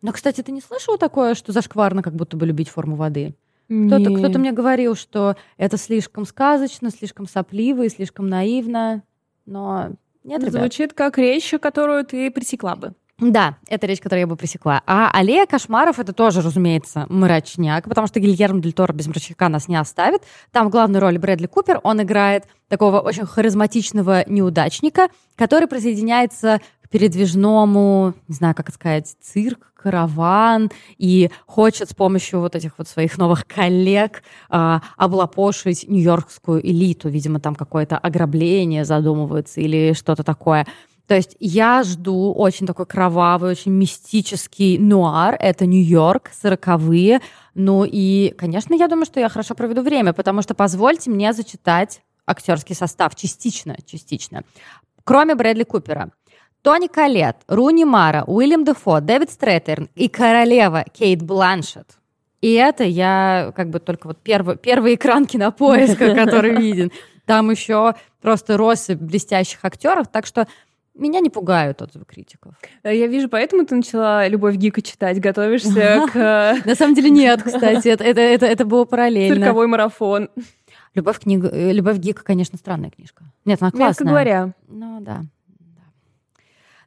Но, 0.02 0.12
кстати, 0.12 0.42
ты 0.42 0.52
не 0.52 0.60
слышала 0.60 0.96
такое, 0.96 1.34
что 1.34 1.50
зашкварно 1.50 2.02
как 2.02 2.14
будто 2.14 2.36
бы 2.36 2.46
любить 2.46 2.68
форму 2.68 2.94
воды? 2.94 3.34
Кто-то, 3.66 4.16
кто-то 4.16 4.38
мне 4.38 4.52
говорил, 4.52 4.94
что 4.94 5.36
это 5.56 5.76
слишком 5.76 6.24
сказочно, 6.26 6.90
слишком 6.90 7.26
сопливо 7.26 7.82
и 7.82 7.88
слишком 7.88 8.28
наивно, 8.28 9.02
но 9.46 9.90
нет, 10.22 10.42
ребят. 10.42 10.60
Звучит 10.60 10.92
как 10.92 11.18
речь, 11.18 11.52
которую 11.60 12.04
ты 12.04 12.30
пресекла 12.30 12.76
бы. 12.76 12.94
Да, 13.20 13.56
это 13.68 13.86
речь, 13.86 14.00
которую 14.00 14.20
я 14.20 14.26
бы 14.26 14.36
пресекла. 14.36 14.82
А 14.86 15.10
«Аллея 15.12 15.44
кошмаров»— 15.46 15.98
это 16.00 16.14
тоже, 16.14 16.40
разумеется, 16.40 17.06
мрачняк, 17.10 17.84
потому 17.84 18.06
что 18.06 18.18
Гильермо 18.18 18.60
Дель 18.60 18.72
Торо 18.72 18.92
без 18.94 19.06
мрачняка 19.06 19.48
нас 19.50 19.68
не 19.68 19.76
оставит. 19.76 20.22
Там 20.52 20.68
в 20.68 20.70
главной 20.70 21.00
роли 21.00 21.18
Брэдли 21.18 21.46
Купер. 21.46 21.80
Он 21.82 22.00
играет 22.02 22.46
такого 22.68 23.00
очень 23.00 23.26
харизматичного 23.26 24.24
неудачника, 24.26 25.08
который 25.36 25.68
присоединяется 25.68 26.60
передвижному, 26.90 28.14
не 28.26 28.34
знаю, 28.34 28.54
как 28.54 28.72
сказать, 28.72 29.14
цирк, 29.20 29.70
караван, 29.74 30.70
и 30.98 31.30
хочет 31.46 31.90
с 31.90 31.94
помощью 31.94 32.40
вот 32.40 32.54
этих 32.54 32.72
вот 32.78 32.88
своих 32.88 33.16
новых 33.16 33.46
коллег 33.46 34.22
э, 34.50 34.80
облапошить 34.96 35.88
нью-йоркскую 35.88 36.66
элиту. 36.66 37.08
Видимо, 37.08 37.40
там 37.40 37.54
какое-то 37.54 37.96
ограбление 37.96 38.84
задумывается 38.84 39.60
или 39.60 39.94
что-то 39.94 40.22
такое. 40.22 40.66
То 41.10 41.16
есть 41.16 41.36
я 41.40 41.82
жду 41.82 42.32
очень 42.32 42.68
такой 42.68 42.86
кровавый, 42.86 43.50
очень 43.50 43.72
мистический 43.72 44.78
нуар. 44.78 45.36
Это 45.40 45.66
Нью-Йорк, 45.66 46.30
сороковые. 46.32 47.20
Ну 47.56 47.84
и, 47.84 48.32
конечно, 48.38 48.74
я 48.74 48.86
думаю, 48.86 49.06
что 49.06 49.18
я 49.18 49.28
хорошо 49.28 49.56
проведу 49.56 49.82
время, 49.82 50.12
потому 50.12 50.40
что 50.40 50.54
позвольте 50.54 51.10
мне 51.10 51.32
зачитать 51.32 52.02
актерский 52.26 52.76
состав 52.76 53.16
частично, 53.16 53.74
частично. 53.84 54.44
Кроме 55.02 55.34
Брэдли 55.34 55.64
Купера. 55.64 56.12
Тони 56.62 56.86
Калет, 56.86 57.38
Руни 57.48 57.84
Мара, 57.84 58.22
Уильям 58.28 58.64
Дефо, 58.64 59.00
Дэвид 59.00 59.32
Стрэтерн 59.32 59.88
и 59.96 60.06
королева 60.06 60.84
Кейт 60.96 61.22
Бланшет. 61.22 61.88
И 62.40 62.52
это 62.52 62.84
я 62.84 63.52
как 63.56 63.70
бы 63.70 63.80
только 63.80 64.06
вот 64.06 64.18
первый, 64.22 64.56
первый 64.56 64.94
экран 64.94 65.26
кинопоиска, 65.26 66.14
который 66.14 66.54
виден. 66.54 66.92
Там 67.26 67.50
еще 67.50 67.94
просто 68.20 68.56
россыпь 68.56 68.98
блестящих 68.98 69.64
актеров, 69.64 70.06
так 70.06 70.26
что 70.26 70.46
меня 70.94 71.20
не 71.20 71.30
пугают 71.30 71.80
отзывы 71.82 72.04
критиков. 72.04 72.54
Э, 72.82 72.96
я 72.96 73.06
вижу, 73.06 73.28
поэтому 73.28 73.64
ты 73.64 73.74
начала 73.74 74.26
«Любовь 74.28 74.56
Гика» 74.56 74.82
читать, 74.82 75.20
готовишься 75.20 76.06
к... 76.12 76.58
На 76.64 76.74
самом 76.74 76.94
деле 76.94 77.10
нет, 77.10 77.42
кстати, 77.42 77.88
это, 77.88 78.64
было 78.64 78.84
параллельно. 78.84 79.36
Цирковой 79.36 79.66
марафон. 79.66 80.28
Любовь, 80.94 81.20
книга, 81.20 81.48
э, 81.48 81.72
Любовь 81.72 81.98
Гика, 81.98 82.24
конечно, 82.24 82.58
странная 82.58 82.90
книжка. 82.90 83.24
Нет, 83.44 83.62
она 83.62 83.70
классная. 83.70 83.88
Мягко 83.88 84.04
говоря. 84.04 84.54
Ну, 84.68 85.00
да. 85.00 85.22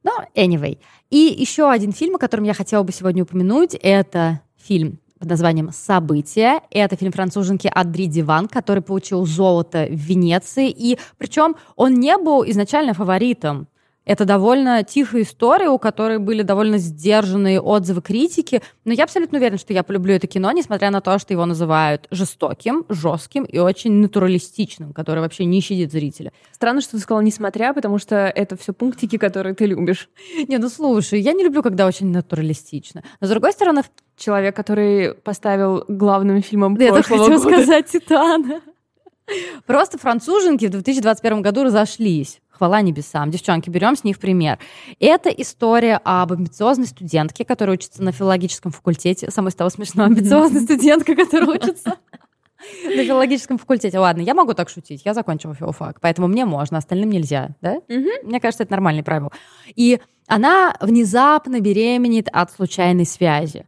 Ну, 0.03 0.11
anyway. 0.35 0.77
И 1.09 1.33
еще 1.37 1.69
один 1.69 1.93
фильм, 1.93 2.15
о 2.15 2.19
котором 2.19 2.43
я 2.43 2.53
хотела 2.53 2.83
бы 2.83 2.91
сегодня 2.91 3.23
упомянуть, 3.23 3.75
это 3.81 4.41
фильм 4.57 4.99
под 5.17 5.29
названием 5.29 5.71
«События». 5.71 6.61
Это 6.69 6.97
фильм 6.97 7.13
француженки 7.13 7.71
Адри 7.73 8.07
Диван, 8.07 8.49
который 8.49 8.83
получил 8.83 9.25
золото 9.25 9.87
в 9.89 9.95
Венеции. 9.95 10.69
И 10.69 10.99
причем 11.17 11.55
он 11.77 11.93
не 11.93 12.17
был 12.17 12.43
изначально 12.43 12.93
фаворитом 12.93 13.67
это 14.05 14.25
довольно 14.25 14.83
тихая 14.83 15.21
история, 15.21 15.69
у 15.69 15.79
которой 15.79 16.19
были 16.19 16.41
довольно 16.41 16.77
сдержанные 16.77 17.61
отзывы 17.61 18.01
критики, 18.01 18.61
но 18.83 18.93
я 18.93 19.05
абсолютно 19.05 19.37
уверена, 19.37 19.57
что 19.57 19.73
я 19.73 19.83
полюблю 19.83 20.15
это 20.15 20.27
кино, 20.27 20.51
несмотря 20.51 20.91
на 20.91 20.99
то, 21.01 21.17
что 21.19 21.33
его 21.33 21.45
называют 21.45 22.07
жестоким, 22.11 22.85
жестким 22.89 23.43
и 23.45 23.59
очень 23.59 23.93
натуралистичным, 23.93 24.93
который 24.93 25.19
вообще 25.19 25.45
не 25.45 25.61
щадит 25.61 25.91
зрителя. 25.91 26.33
Странно, 26.51 26.81
что 26.81 26.91
ты 26.91 26.99
сказала 26.99 27.21
«несмотря», 27.21 27.73
потому 27.73 27.97
что 27.97 28.15
это 28.15 28.57
все 28.57 28.73
пунктики, 28.73 29.17
которые 29.17 29.55
ты 29.55 29.65
любишь. 29.65 30.09
Не, 30.47 30.57
ну 30.57 30.69
слушай, 30.69 31.19
я 31.19 31.33
не 31.33 31.43
люблю, 31.43 31.63
когда 31.63 31.85
очень 31.85 32.11
натуралистично. 32.11 33.03
Но 33.19 33.27
с 33.27 33.29
другой 33.29 33.53
стороны... 33.53 33.83
Человек, 34.15 34.55
который 34.55 35.15
поставил 35.15 35.85
главным 35.87 36.43
фильмом 36.43 36.77
да, 36.77 36.89
прошлого 36.89 37.31
я 37.31 37.37
года. 37.39 37.57
сказать 37.57 37.87
«Титана». 37.87 38.61
Просто 39.65 39.97
француженки 39.97 40.65
в 40.65 40.69
2021 40.69 41.41
году 41.41 41.63
разошлись. 41.63 42.39
Хвала 42.53 42.81
небесам. 42.81 43.31
Девчонки, 43.31 43.69
берем 43.69 43.95
с 43.95 44.03
них 44.03 44.19
пример. 44.19 44.59
Это 44.99 45.29
история 45.29 45.99
об 46.03 46.33
амбициозной 46.33 46.85
студентке, 46.85 47.43
которая 47.45 47.77
учится 47.77 48.03
на 48.03 48.11
филологическом 48.11 48.71
факультете. 48.71 49.31
Самое 49.31 49.51
стало 49.51 49.69
смешно. 49.69 50.03
Амбициозная 50.05 50.61
студентка, 50.61 51.15
которая 51.15 51.49
учится 51.49 51.97
на 52.83 53.03
филологическом 53.03 53.57
факультете. 53.57 53.97
Ладно, 53.97 54.21
я 54.21 54.35
могу 54.35 54.53
так 54.53 54.69
шутить. 54.69 55.01
Я 55.03 55.15
закончила 55.15 55.55
филфак, 55.55 55.99
поэтому 55.99 56.27
мне 56.27 56.45
можно, 56.45 56.77
остальным 56.77 57.09
нельзя. 57.09 57.49
Да? 57.61 57.77
Мне 57.87 58.39
кажется, 58.39 58.63
это 58.63 58.71
нормальный 58.71 59.03
правило. 59.03 59.31
И 59.75 59.99
она 60.27 60.75
внезапно 60.79 61.59
беременеет 61.59 62.29
от 62.31 62.51
случайной 62.51 63.05
связи. 63.05 63.65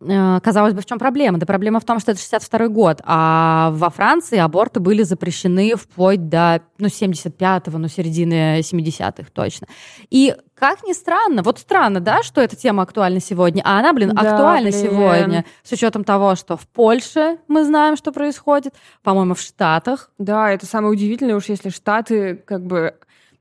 Э, 0.00 0.40
казалось 0.40 0.72
бы, 0.72 0.80
в 0.80 0.86
чем 0.86 0.98
проблема? 0.98 1.38
Да 1.38 1.46
проблема 1.46 1.80
в 1.80 1.84
том, 1.84 1.98
что 1.98 2.12
это 2.12 2.20
62 2.20 2.68
год, 2.68 3.00
а 3.04 3.70
во 3.72 3.90
Франции 3.90 4.38
аборты 4.38 4.80
были 4.80 5.02
запрещены 5.02 5.74
вплоть 5.76 6.28
до 6.28 6.62
ну, 6.78 6.86
75-го, 6.86 7.76
ну, 7.76 7.88
середины 7.88 8.60
70-х 8.60 9.30
точно. 9.32 9.66
И 10.08 10.34
как 10.54 10.84
ни 10.84 10.92
странно, 10.92 11.42
вот 11.42 11.58
странно, 11.58 12.00
да, 12.00 12.22
что 12.22 12.40
эта 12.40 12.56
тема 12.56 12.82
актуальна 12.82 13.20
сегодня, 13.20 13.62
а 13.64 13.78
она, 13.78 13.92
блин, 13.92 14.10
да, 14.14 14.20
актуальна 14.20 14.70
блин. 14.70 14.82
сегодня, 14.82 15.44
с 15.62 15.72
учетом 15.72 16.04
того, 16.04 16.34
что 16.34 16.56
в 16.56 16.66
Польше 16.68 17.38
мы 17.48 17.64
знаем, 17.64 17.96
что 17.96 18.12
происходит, 18.12 18.74
по-моему, 19.02 19.34
в 19.34 19.40
Штатах. 19.40 20.10
Да, 20.18 20.50
это 20.50 20.66
самое 20.66 20.92
удивительное, 20.92 21.36
уж 21.36 21.46
если 21.46 21.68
Штаты 21.70 22.36
как 22.36 22.64
бы 22.64 22.94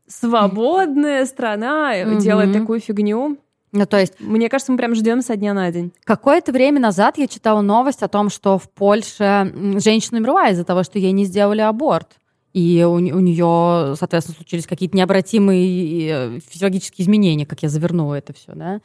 свободная 0.08 1.26
страна 1.26 2.04
делает 2.18 2.54
такую 2.54 2.80
фигню. 2.80 3.38
Ну, 3.72 3.86
то 3.86 4.00
есть... 4.00 4.20
Мне 4.20 4.50
кажется, 4.50 4.72
мы 4.72 4.78
прям 4.78 4.96
ждем 4.96 5.22
со 5.22 5.36
дня 5.36 5.54
на 5.54 5.72
день. 5.72 5.94
Какое-то 6.04 6.52
время 6.52 6.80
назад 6.80 7.18
я 7.18 7.28
читала 7.28 7.62
новость 7.62 8.04
о 8.04 8.08
том, 8.08 8.30
что 8.30 8.58
в 8.58 8.70
Польше 8.70 9.54
женщина 9.78 10.20
умерла 10.20 10.50
из-за 10.50 10.64
того, 10.64 10.84
что 10.84 10.98
ей 10.98 11.12
не 11.12 11.26
сделали 11.26 11.62
аборт. 11.62 12.18
И 12.54 12.84
у, 12.84 12.94
у 12.94 13.00
нее, 13.00 13.96
соответственно, 13.96 14.36
случились 14.36 14.66
какие-то 14.66 14.98
необратимые 14.98 16.10
э, 16.10 16.40
физиологические 16.40 17.04
изменения, 17.04 17.46
как 17.46 17.62
я 17.62 17.70
завернула 17.70 18.16
это 18.16 18.34
все, 18.34 18.54
да. 18.54 18.82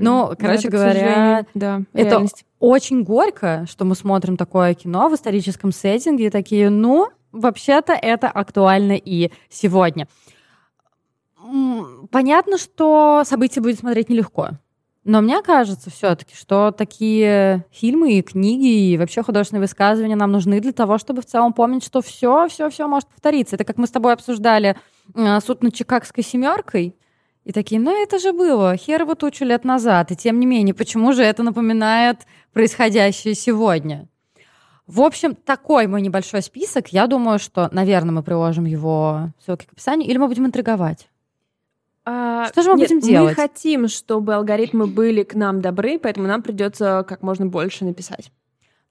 Ну, 0.00 0.32
короче 0.38 0.68
да, 0.68 0.76
говоря, 0.76 1.46
да, 1.54 1.82
это 1.92 2.08
реальность. 2.08 2.44
очень 2.58 3.04
горько, 3.04 3.66
что 3.70 3.84
мы 3.84 3.94
смотрим 3.94 4.36
такое 4.36 4.74
кино 4.74 5.08
в 5.08 5.14
историческом 5.14 5.70
сеттинге 5.70 6.26
и 6.26 6.30
такие, 6.30 6.70
ну, 6.70 7.10
вообще-то 7.30 7.92
это 7.92 8.28
актуально 8.28 8.94
и 8.96 9.30
сегодня 9.48 10.08
понятно, 12.10 12.58
что 12.58 13.22
события 13.24 13.60
будет 13.60 13.78
смотреть 13.78 14.08
нелегко. 14.08 14.50
Но 15.04 15.20
мне 15.20 15.42
кажется 15.42 15.90
все-таки, 15.90 16.34
что 16.34 16.70
такие 16.70 17.66
фильмы 17.70 18.14
и 18.14 18.22
книги 18.22 18.92
и 18.92 18.96
вообще 18.96 19.22
художественные 19.22 19.60
высказывания 19.60 20.16
нам 20.16 20.32
нужны 20.32 20.60
для 20.60 20.72
того, 20.72 20.96
чтобы 20.96 21.20
в 21.20 21.26
целом 21.26 21.52
помнить, 21.52 21.84
что 21.84 22.00
все, 22.00 22.48
все, 22.48 22.70
все 22.70 22.88
может 22.88 23.08
повториться. 23.08 23.56
Это 23.56 23.64
как 23.64 23.76
мы 23.76 23.86
с 23.86 23.90
тобой 23.90 24.14
обсуждали 24.14 24.76
э, 25.14 25.40
суд 25.40 25.62
над 25.62 25.74
Чикагской 25.74 26.24
семеркой. 26.24 26.96
И 27.44 27.52
такие, 27.52 27.78
ну 27.78 28.02
это 28.02 28.18
же 28.18 28.32
было 28.32 28.78
херово 28.78 29.14
тучу 29.14 29.44
лет 29.44 29.64
назад. 29.64 30.10
И 30.10 30.16
тем 30.16 30.40
не 30.40 30.46
менее, 30.46 30.74
почему 30.74 31.12
же 31.12 31.22
это 31.22 31.42
напоминает 31.42 32.20
происходящее 32.54 33.34
сегодня? 33.34 34.08
В 34.86 35.02
общем, 35.02 35.34
такой 35.34 35.86
мой 35.86 36.00
небольшой 36.00 36.40
список. 36.40 36.88
Я 36.88 37.06
думаю, 37.06 37.38
что, 37.38 37.68
наверное, 37.72 38.12
мы 38.12 38.22
приложим 38.22 38.64
его 38.64 39.30
ссылки 39.44 39.66
к 39.66 39.72
описанию, 39.72 40.08
или 40.08 40.16
мы 40.16 40.28
будем 40.28 40.46
интриговать. 40.46 41.08
А, 42.44 42.48
что 42.48 42.62
же 42.62 42.70
мы 42.72 42.78
нет, 42.78 42.88
будем 42.88 43.00
делать? 43.00 43.36
Мы 43.36 43.42
хотим, 43.42 43.88
чтобы 43.88 44.34
алгоритмы 44.34 44.86
были 44.86 45.22
к 45.22 45.34
нам 45.34 45.60
добры, 45.60 45.98
поэтому 45.98 46.26
нам 46.26 46.42
придется 46.42 47.04
как 47.08 47.22
можно 47.22 47.46
больше 47.46 47.84
написать. 47.84 48.30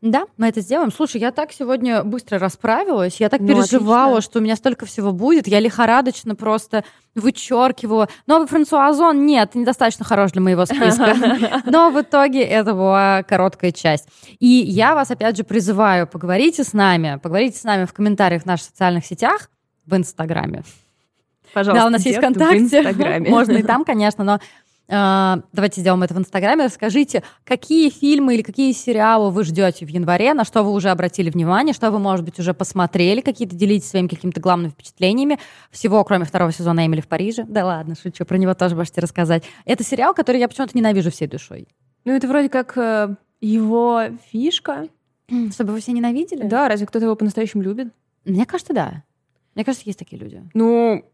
Да, 0.03 0.25
мы 0.36 0.50
это 0.50 0.60
сделаем. 0.60 0.91
Слушай, 0.91 1.22
я 1.22 1.31
так 1.31 1.53
сегодня 1.53 2.03
быстро 2.03 2.38
расправилась, 2.38 3.22
я 3.22 3.29
так 3.29 3.39
ну, 3.39 3.48
переживала, 3.48 4.17
отлично. 4.17 4.31
что 4.31 4.39
у 4.39 4.41
меня 4.41 4.57
столько 4.57 4.86
всего 4.86 5.13
будет. 5.13 5.48
Я 5.48 5.62
лихорадочно 5.62 6.36
просто 6.36 6.83
вычеркивала. 7.15 8.10
Новый 8.27 8.50
Франсуазон 8.50 9.25
нет, 9.25 9.55
недостаточно 9.55 10.03
хорош 10.03 10.33
для 10.33 10.41
моего 10.41 10.65
списка. 10.65 11.15
Но 11.65 11.89
в 11.89 12.01
итоге 12.01 12.43
это 12.43 12.74
была 12.74 13.24
короткая 13.24 13.72
часть. 13.72 14.10
И 14.39 14.45
я 14.45 14.93
вас 14.93 15.10
опять 15.10 15.38
же 15.38 15.45
призываю, 15.45 16.05
поговорите 16.05 16.65
с 16.65 16.74
нами, 16.74 17.17
поговорите 17.24 17.57
с 17.57 17.63
нами 17.63 17.86
в 17.86 17.93
комментариях 17.93 18.43
в 18.43 18.45
наших 18.45 18.65
социальных 18.65 19.05
сетях, 19.05 19.50
в 19.86 19.95
Инстаграме. 19.95 20.63
Пожалуйста, 21.53 21.83
да, 21.83 21.88
у 21.88 21.89
нас 21.89 22.05
есть 22.05 22.17
ВКонтакте. 22.17 23.29
Можно 23.29 23.53
и 23.53 23.63
там, 23.63 23.86
конечно, 23.86 24.24
но 24.24 24.39
Uh, 24.89 25.41
давайте 25.53 25.79
сделаем 25.79 26.03
это 26.03 26.13
в 26.13 26.19
Инстаграме. 26.19 26.65
Расскажите, 26.65 27.24
какие 27.45 27.89
фильмы 27.89 28.36
или 28.36 28.41
какие 28.41 28.74
сериалы 28.74 29.31
вы 29.31 29.45
ждете 29.45 29.86
в 29.86 29.89
январе, 29.89 30.33
на 30.33 30.43
что 30.43 30.62
вы 30.62 30.72
уже 30.72 30.89
обратили 30.89 31.29
внимание, 31.29 31.74
что 31.74 31.89
вы, 31.89 32.00
может 32.00 32.25
быть, 32.25 32.38
уже 32.38 32.53
посмотрели, 32.53 33.22
какие-то 33.22 33.55
делитесь 33.55 33.89
своими 33.89 34.07
какими-то 34.07 34.41
главными 34.41 34.72
впечатлениями. 34.72 35.39
Всего, 35.72 36.03
кроме 36.03 36.25
второго 36.25 36.51
сезона 36.51 36.86
«Эмили 36.86 37.00
в 37.00 37.07
Париже». 37.07 37.45
Да 37.48 37.65
ладно, 37.65 37.95
шучу, 37.95 38.25
про 38.25 38.38
него 38.38 38.53
тоже 38.55 38.75
можете 38.75 39.00
рассказать. 39.00 39.45
Это 39.63 39.86
сериал, 39.86 40.13
который 40.13 40.41
я 40.41 40.50
почему-то 40.50 40.77
ненавижу 40.77 41.12
всей 41.12 41.27
душой. 41.27 41.69
Ну, 42.03 42.12
это 42.12 42.27
вроде 42.27 42.50
как 42.50 42.77
э, 42.77 43.15
его 43.39 44.01
фишка. 44.31 44.89
Чтобы 45.53 45.72
вы 45.72 45.79
все 45.79 45.93
ненавидели? 45.93 46.45
Да, 46.45 46.67
разве 46.67 46.88
кто-то 46.88 47.05
его 47.05 47.15
по-настоящему 47.15 47.63
любит? 47.63 47.88
Мне 48.25 48.45
кажется, 48.45 48.74
да. 48.74 49.03
Мне 49.55 49.63
кажется, 49.63 49.88
есть 49.88 50.00
такие 50.00 50.22
люди. 50.22 50.43
Ну, 50.53 51.05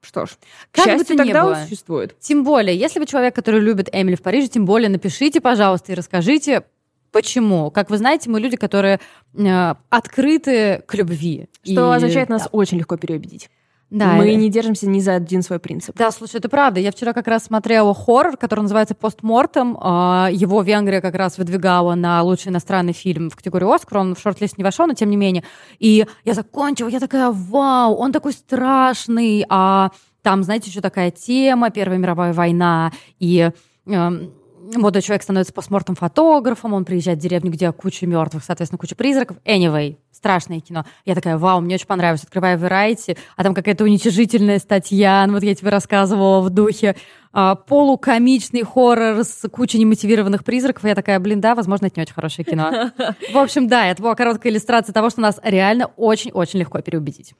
что 0.00 0.26
ж, 0.26 0.30
как 0.72 0.98
бы 0.98 1.04
то 1.04 1.16
тогда 1.16 1.44
было. 1.44 1.54
существует. 1.62 2.18
Тем 2.20 2.42
более, 2.44 2.76
если 2.76 2.98
вы 2.98 3.06
человек, 3.06 3.34
который 3.34 3.60
любит 3.60 3.88
Эмили 3.92 4.14
в 4.14 4.22
Париже, 4.22 4.48
тем 4.48 4.64
более 4.64 4.88
напишите, 4.88 5.40
пожалуйста, 5.40 5.92
и 5.92 5.94
расскажите, 5.94 6.64
почему. 7.12 7.70
Как 7.70 7.90
вы 7.90 7.98
знаете, 7.98 8.30
мы 8.30 8.40
люди, 8.40 8.56
которые 8.56 9.00
э, 9.34 9.74
открыты 9.90 10.82
к 10.86 10.94
любви. 10.94 11.48
Что 11.62 11.92
и, 11.92 11.96
означает 11.96 12.28
нас 12.28 12.44
да. 12.44 12.48
очень 12.52 12.78
легко 12.78 12.96
переубедить. 12.96 13.50
Да, 13.90 14.12
мы 14.12 14.28
это... 14.28 14.36
не 14.36 14.48
держимся 14.50 14.88
ни 14.88 15.00
за 15.00 15.14
один 15.14 15.42
свой 15.42 15.58
принцип. 15.58 15.96
Да, 15.96 16.12
слушай, 16.12 16.36
это 16.36 16.48
правда. 16.48 16.78
Я 16.78 16.92
вчера 16.92 17.12
как 17.12 17.26
раз 17.26 17.44
смотрела 17.44 17.92
хоррор, 17.92 18.36
который 18.36 18.60
называется 18.60 18.94
«Постмортем». 18.94 19.76
А, 19.80 20.28
его 20.32 20.62
Венгрия 20.62 21.00
как 21.00 21.16
раз 21.16 21.38
выдвигала 21.38 21.96
на 21.96 22.22
лучший 22.22 22.50
иностранный 22.50 22.92
фильм 22.92 23.30
в 23.30 23.36
категории 23.36 23.74
«Оскар». 23.74 23.98
Он 23.98 24.14
в 24.14 24.20
шорт-лист 24.20 24.58
не 24.58 24.64
вошел, 24.64 24.86
но 24.86 24.94
тем 24.94 25.10
не 25.10 25.16
менее. 25.16 25.42
И 25.80 26.06
я 26.24 26.34
закончила, 26.34 26.88
я 26.88 27.00
такая, 27.00 27.32
вау, 27.32 27.94
он 27.94 28.12
такой 28.12 28.32
страшный, 28.32 29.44
а 29.48 29.90
Там, 30.22 30.44
знаете, 30.44 30.70
еще 30.70 30.80
такая 30.80 31.10
тема, 31.10 31.70
Первая 31.70 31.98
мировая 31.98 32.32
война, 32.32 32.92
и 33.18 33.50
эм, 33.86 34.32
молодой 34.76 35.02
человек 35.02 35.22
становится 35.22 35.52
постмортом 35.52 35.94
фотографом, 35.94 36.74
он 36.74 36.84
приезжает 36.84 37.18
в 37.18 37.22
деревню, 37.22 37.50
где 37.50 37.72
куча 37.72 38.06
мертвых, 38.06 38.44
соответственно, 38.44 38.78
куча 38.78 38.94
призраков. 38.94 39.38
Anyway, 39.44 39.96
страшное 40.20 40.60
кино. 40.60 40.84
Я 41.06 41.14
такая, 41.14 41.38
вау, 41.38 41.60
мне 41.60 41.76
очень 41.76 41.86
понравилось. 41.86 42.22
Открываю 42.22 42.58
Variety, 42.58 43.16
а 43.36 43.42
там 43.42 43.54
какая-то 43.54 43.84
уничижительная 43.84 44.58
статья, 44.58 45.24
ну, 45.26 45.34
вот 45.34 45.42
я 45.42 45.54
тебе 45.54 45.70
рассказывала 45.70 46.42
в 46.42 46.50
духе 46.50 46.94
а, 47.32 47.54
полукомичный 47.54 48.62
хоррор 48.62 49.24
с 49.24 49.48
кучей 49.48 49.78
немотивированных 49.78 50.44
призраков. 50.44 50.84
я 50.84 50.94
такая, 50.94 51.18
блин, 51.20 51.40
да, 51.40 51.54
возможно, 51.54 51.86
это 51.86 51.98
не 51.98 52.02
очень 52.02 52.14
хорошее 52.14 52.44
кино. 52.44 52.92
В 53.32 53.38
общем, 53.38 53.66
да, 53.66 53.86
это 53.86 54.02
была 54.02 54.14
короткая 54.14 54.52
иллюстрация 54.52 54.92
того, 54.92 55.08
что 55.08 55.22
нас 55.22 55.40
реально 55.42 55.86
очень-очень 55.96 56.60
легко 56.60 56.80
переубедить. 56.80 57.34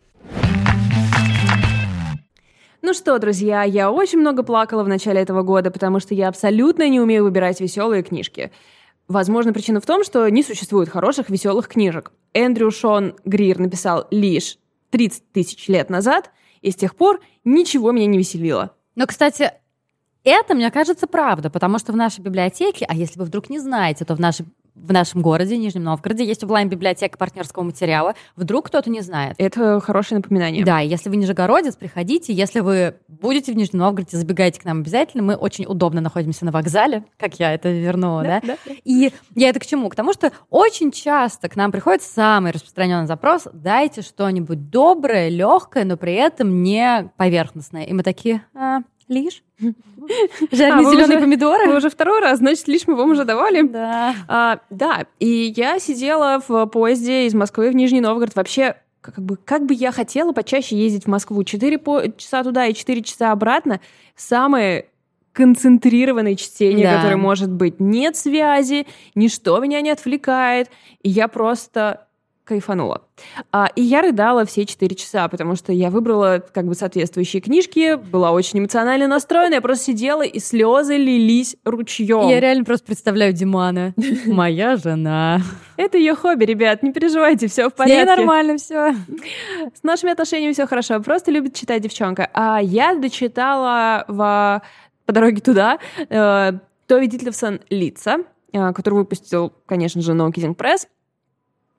Ну 2.83 2.95
что, 2.95 3.19
друзья, 3.19 3.63
я 3.63 3.91
очень 3.91 4.21
много 4.21 4.43
плакала 4.43 4.83
в 4.85 4.89
начале 4.89 5.21
этого 5.21 5.43
года, 5.43 5.71
потому 5.71 6.01
что 6.01 6.15
я 6.15 6.29
абсолютно 6.29 6.89
не 6.89 6.99
умею 6.99 7.25
выбирать 7.25 7.61
веселые 7.61 8.03
книжки. 8.03 8.51
Возможно, 9.11 9.53
причина 9.53 9.81
в 9.81 9.87
том, 9.87 10.05
что 10.05 10.29
не 10.29 10.45
существует 10.45 10.89
хороших 10.89 11.31
веселых 11.31 11.67
книжек. 11.67 12.13
Эндрю 12.33 12.71
Шон 12.71 13.17
Грир 13.25 13.59
написал 13.59 14.07
лишь 14.13 14.57
30 14.91 15.33
тысяч 15.33 15.67
лет 15.67 15.91
назад, 15.91 16.31
и 16.61 16.71
с 16.71 16.77
тех 16.77 16.95
пор 16.95 17.21
ничего 17.43 17.91
меня 17.91 18.07
не 18.07 18.19
веселило. 18.19 18.77
Но, 18.95 19.09
кстати, 19.09 19.51
это, 20.23 20.55
мне 20.55 20.71
кажется, 20.71 21.09
правда, 21.09 21.51
потому 21.51 21.81
что 21.81 21.91
в 21.93 21.97
нашей 21.97 22.21
библиотеке, 22.21 22.87
а 22.89 22.95
если 22.95 23.19
вы 23.19 23.25
вдруг 23.25 23.51
не 23.51 23.59
знаете, 23.59 24.05
то 24.05 24.15
в 24.15 24.21
нашей 24.21 24.47
в 24.75 24.93
нашем 24.93 25.23
городе, 25.23 25.57
Нижнем 25.57 25.85
Новгороде, 25.85 26.25
есть 26.25 26.43
онлайн-библиотека 26.45 27.19
партнерского 27.19 27.63
материала. 27.63 28.15
Вдруг 28.37 28.67
кто-то 28.67 28.91
не 28.91 29.01
знает. 29.01 29.35
Это 29.39 29.81
хорошее 29.81 30.19
напоминание. 30.19 30.65
Да, 30.65 30.81
если 30.81 31.09
вы 31.09 31.17
нижегородец, 31.17 31.77
приходите. 31.77 32.33
Если 32.33 32.61
вы 32.61 32.97
будете 33.09 33.53
в 33.53 33.57
Нижнем 33.57 33.81
Новгороде, 33.81 34.17
забегайте 34.17 34.61
к 34.61 34.65
нам 34.65 34.81
обязательно. 34.81 35.23
Мы 35.23 35.35
очень 35.35 35.67
удобно 35.67 36.01
находимся 36.01 36.45
на 36.45 36.53
вокзале, 36.53 37.05
как 37.19 37.39
я 37.39 37.55
это 37.55 37.71
вернула, 37.71 38.23
да? 38.23 38.41
да? 38.41 38.57
да. 38.67 38.73
И 38.85 39.13
я 39.35 39.49
это 39.49 39.61
к 39.61 39.67
чему? 39.67 39.89
К 39.89 39.95
тому, 39.95 40.13
что 40.13 40.33
очень 40.51 40.91
часто 40.93 41.49
к 41.49 41.57
нам 41.57 41.73
приходит 41.73 42.03
самый 42.03 42.53
распространенный 42.53 43.07
запрос 43.07 43.49
«дайте 43.53 44.03
что-нибудь 44.03 44.71
доброе, 44.71 45.29
легкое, 45.29 45.85
но 45.85 45.97
при 45.97 46.15
этом 46.15 46.63
не 46.63 47.11
поверхностное». 47.17 47.85
И 47.85 47.93
мы 47.93 48.03
такие 48.03 48.45
а, 48.55 48.81
Лишь? 49.11 49.43
Жареные 50.53 50.87
а, 50.87 50.91
зеленые 50.91 51.19
уже, 51.19 51.21
помидоры? 51.21 51.67
Вы 51.67 51.79
уже 51.79 51.91
второй 51.91 52.21
раз, 52.21 52.39
значит, 52.39 52.69
лишь 52.69 52.87
мы 52.87 52.95
вам 52.95 53.11
уже 53.11 53.25
давали. 53.25 53.63
Да. 53.63 54.15
А, 54.29 54.61
да, 54.71 55.05
и 55.19 55.53
я 55.57 55.81
сидела 55.81 56.41
в 56.47 56.67
поезде 56.67 57.27
из 57.27 57.35
Москвы 57.35 57.71
в 57.71 57.75
Нижний 57.75 58.01
Новгород. 58.01 58.37
Вообще, 58.37 58.77
как 59.01 59.19
бы, 59.19 59.37
как 59.37 59.67
бы 59.67 59.75
я 59.75 59.91
хотела 59.91 60.33
почаще 60.33 60.77
ездить 60.77 61.07
в 61.07 61.09
Москву. 61.09 61.43
Четыре 61.43 61.79
по- 61.79 62.09
часа 62.17 62.45
туда 62.45 62.67
и 62.67 62.73
четыре 62.73 63.03
часа 63.03 63.33
обратно. 63.33 63.81
Самое 64.15 64.87
концентрированное 65.33 66.37
чтение, 66.37 66.87
да. 66.87 66.97
которое 66.99 67.17
может 67.17 67.51
быть. 67.51 67.81
Нет 67.81 68.17
связи, 68.17 68.87
ничто 69.17 69.59
меня 69.59 69.81
не 69.81 69.91
отвлекает. 69.91 70.71
И 71.03 71.11
я 71.11 71.27
просто 71.27 72.07
кайфанула. 72.51 73.03
А, 73.53 73.69
и 73.77 73.83
я 73.83 74.03
рыдала 74.03 74.45
все 74.45 74.67
четыре 74.67 74.97
часа, 74.97 75.29
потому 75.29 75.55
что 75.55 75.73
я 75.73 75.89
выбрала 75.89 76.43
как 76.53 76.67
бы 76.67 76.75
соответствующие 76.75 77.41
книжки, 77.41 77.95
была 77.95 78.33
очень 78.33 78.59
эмоционально 78.59 79.07
настроена, 79.07 79.55
я 79.55 79.61
просто 79.61 79.85
сидела, 79.85 80.23
и 80.23 80.41
слезы 80.41 80.97
лились 80.97 81.57
ручьем. 81.65 82.29
Я 82.29 82.41
реально 82.41 82.65
просто 82.65 82.87
представляю 82.87 83.33
Димана. 83.33 83.95
Моя 84.27 84.77
жена. 84.77 85.41
Это 85.77 85.97
ее 85.97 86.17
хобби, 86.17 86.45
ребят, 86.45 86.83
не 86.83 86.93
переживайте, 86.93 87.47
все 87.47 87.71
в 87.71 87.75
порядке. 87.75 88.05
Все 88.05 88.17
нормально, 88.17 88.57
все. 88.57 88.97
С 89.73 89.85
нашими 89.85 90.11
отношениями 90.11 90.53
все 90.53 90.67
хорошо, 90.67 91.01
просто 91.01 91.31
любит 91.31 91.55
читать 91.55 91.83
девчонка. 91.83 92.29
А 92.35 92.59
я 92.61 92.97
дочитала 92.97 94.05
в... 94.09 94.63
по 95.07 95.13
дороге 95.13 95.41
туда 95.41 95.79
э, 96.09 96.53
Тови 96.89 97.07
Дитлевсон 97.07 97.61
«Лица», 97.71 98.19
э, 98.53 98.73
который 98.73 98.95
выпустил, 98.95 99.53
конечно 99.67 100.03
же, 100.03 100.13
No 100.15 100.33
Kidding 100.33 100.57
Press. 100.57 100.89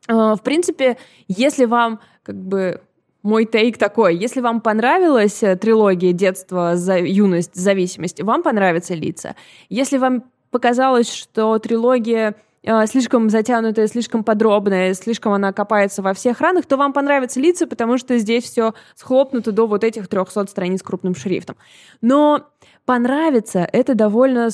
А, 0.08 0.36
в 0.36 0.42
принципе, 0.42 0.98
если 1.28 1.66
вам 1.66 2.00
как 2.24 2.36
бы 2.36 2.82
мой 3.24 3.46
тейк 3.46 3.78
такой. 3.78 4.16
Если 4.16 4.42
вам 4.42 4.62
понравилась 4.62 5.44
э, 5.44 5.56
трилогия 5.56 6.12
«Детство, 6.12 6.74
юность, 6.76 7.56
зависимость», 7.56 8.22
вам 8.22 8.44
понравятся 8.44 8.96
лица. 8.96 9.36
Если 9.70 9.98
вам 9.98 10.24
показалось, 10.50 11.12
что 11.12 11.60
трилогия 11.60 12.36
э, 12.64 12.86
слишком 12.88 13.30
затянутая, 13.30 13.88
слишком 13.88 14.24
подробная, 14.24 14.94
слишком 14.94 15.34
она 15.34 15.54
копается 15.54 16.02
во 16.02 16.14
всех 16.14 16.42
ранах, 16.42 16.66
то 16.66 16.78
вам 16.78 16.94
понравятся 16.94 17.40
лица, 17.40 17.68
потому 17.68 17.98
что 17.98 18.18
здесь 18.18 18.46
все 18.46 18.74
схлопнуто 18.96 19.52
до 19.52 19.68
вот 19.68 19.84
этих 19.84 20.08
300 20.08 20.48
страниц 20.48 20.82
крупным 20.82 21.16
шрифтом. 21.16 21.58
Но 22.02 22.48
понравится 22.86 23.68
это 23.72 23.94
довольно 23.94 24.50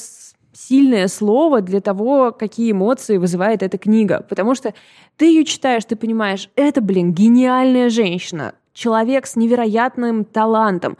сильное 0.58 1.08
слово 1.08 1.62
для 1.62 1.82
того, 1.82 2.32
какие 2.32 2.72
эмоции 2.72 3.18
вызывает 3.18 3.62
эта 3.62 3.78
книга. 3.78 4.26
Потому 4.28 4.56
что 4.56 4.74
ты 5.16 5.26
ее 5.26 5.46
читаешь, 5.46 5.86
ты 5.86 5.96
понимаешь, 5.96 6.50
это, 6.56 6.82
блин, 6.82 7.14
гениальная 7.14 7.90
женщина, 7.90 8.56
человек 8.74 9.28
с 9.28 9.36
невероятным 9.36 10.26
талантом, 10.26 10.98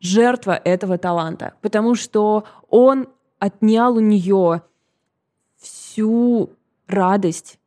жертва 0.00 0.60
этого 0.64 0.98
таланта. 0.98 1.54
Потому 1.60 1.94
что 1.94 2.44
он 2.68 3.06
отнял 3.38 3.96
у 3.96 4.00
нее 4.00 4.62
всю 5.56 6.50
радость, 6.88 7.58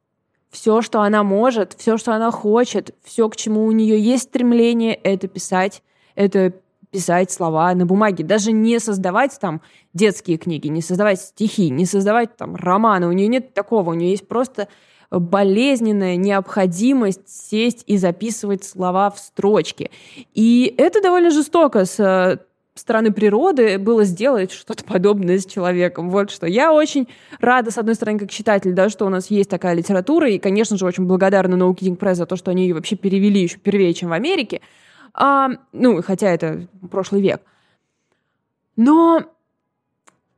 все, 0.49 0.81
что 0.81 1.01
она 1.01 1.23
может, 1.23 1.73
все, 1.77 1.97
что 1.97 2.13
она 2.13 2.31
хочет, 2.31 2.93
все, 3.03 3.29
к 3.29 3.37
чему 3.37 3.65
у 3.65 3.71
нее 3.71 3.97
есть 3.99 4.23
стремление, 4.23 4.93
это 4.93 5.27
писать, 5.27 5.83
это 6.15 6.53
писать 6.91 7.31
слова 7.31 7.73
на 7.73 7.85
бумаге, 7.85 8.23
даже 8.23 8.51
не 8.51 8.79
создавать 8.79 9.37
там 9.39 9.61
детские 9.93 10.37
книги, 10.37 10.67
не 10.67 10.81
создавать 10.81 11.21
стихи, 11.21 11.69
не 11.69 11.85
создавать 11.85 12.35
там 12.35 12.55
романы. 12.55 13.07
У 13.07 13.11
нее 13.11 13.27
нет 13.27 13.53
такого, 13.53 13.91
у 13.91 13.93
нее 13.93 14.11
есть 14.11 14.27
просто 14.27 14.67
болезненная 15.11 16.15
необходимость 16.15 17.27
сесть 17.27 17.83
и 17.87 17.97
записывать 17.97 18.63
слова 18.63 19.09
в 19.09 19.19
строчки. 19.19 19.91
И 20.33 20.73
это 20.77 21.01
довольно 21.01 21.31
жестоко 21.31 21.85
с 21.85 21.99
э, 21.99 22.37
стороны 22.79 23.11
природы 23.11 23.77
было 23.77 24.03
сделать 24.03 24.51
что-то 24.51 24.83
подобное 24.83 25.37
с 25.37 25.45
человеком. 25.45 26.09
Вот 26.09 26.31
что. 26.31 26.47
Я 26.47 26.73
очень 26.73 27.07
рада, 27.39 27.71
с 27.71 27.77
одной 27.77 27.95
стороны, 27.95 28.19
как 28.19 28.31
читатель, 28.31 28.73
да, 28.73 28.89
что 28.89 29.05
у 29.05 29.09
нас 29.09 29.29
есть 29.29 29.49
такая 29.49 29.73
литература, 29.75 30.29
и, 30.29 30.39
конечно 30.39 30.77
же, 30.77 30.85
очень 30.85 31.05
благодарна 31.05 31.55
No 31.55 31.75
Kidding 31.75 31.97
Press 31.97 32.15
за 32.15 32.25
то, 32.25 32.35
что 32.35 32.51
они 32.51 32.63
ее 32.63 32.73
вообще 32.73 32.95
перевели 32.95 33.41
еще 33.41 33.57
первее, 33.57 33.93
чем 33.93 34.09
в 34.09 34.13
Америке. 34.13 34.61
А, 35.13 35.49
ну, 35.71 36.01
хотя 36.01 36.29
это 36.29 36.67
прошлый 36.91 37.21
век. 37.21 37.41
Но 38.75 39.23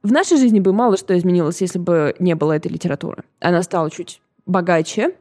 в 0.04 0.12
нашей 0.12 0.38
жизни 0.38 0.60
бы 0.60 0.74
мало 0.74 0.98
что 0.98 1.18
изменилось, 1.18 1.62
если 1.62 1.80
бы 1.80 2.16
не 2.20 2.36
было 2.36 2.54
этой 2.54 2.72
литературы. 2.72 3.24
Она 3.40 3.62
стала 3.62 3.92
чуть 3.92 4.22
богаче. 4.46 5.16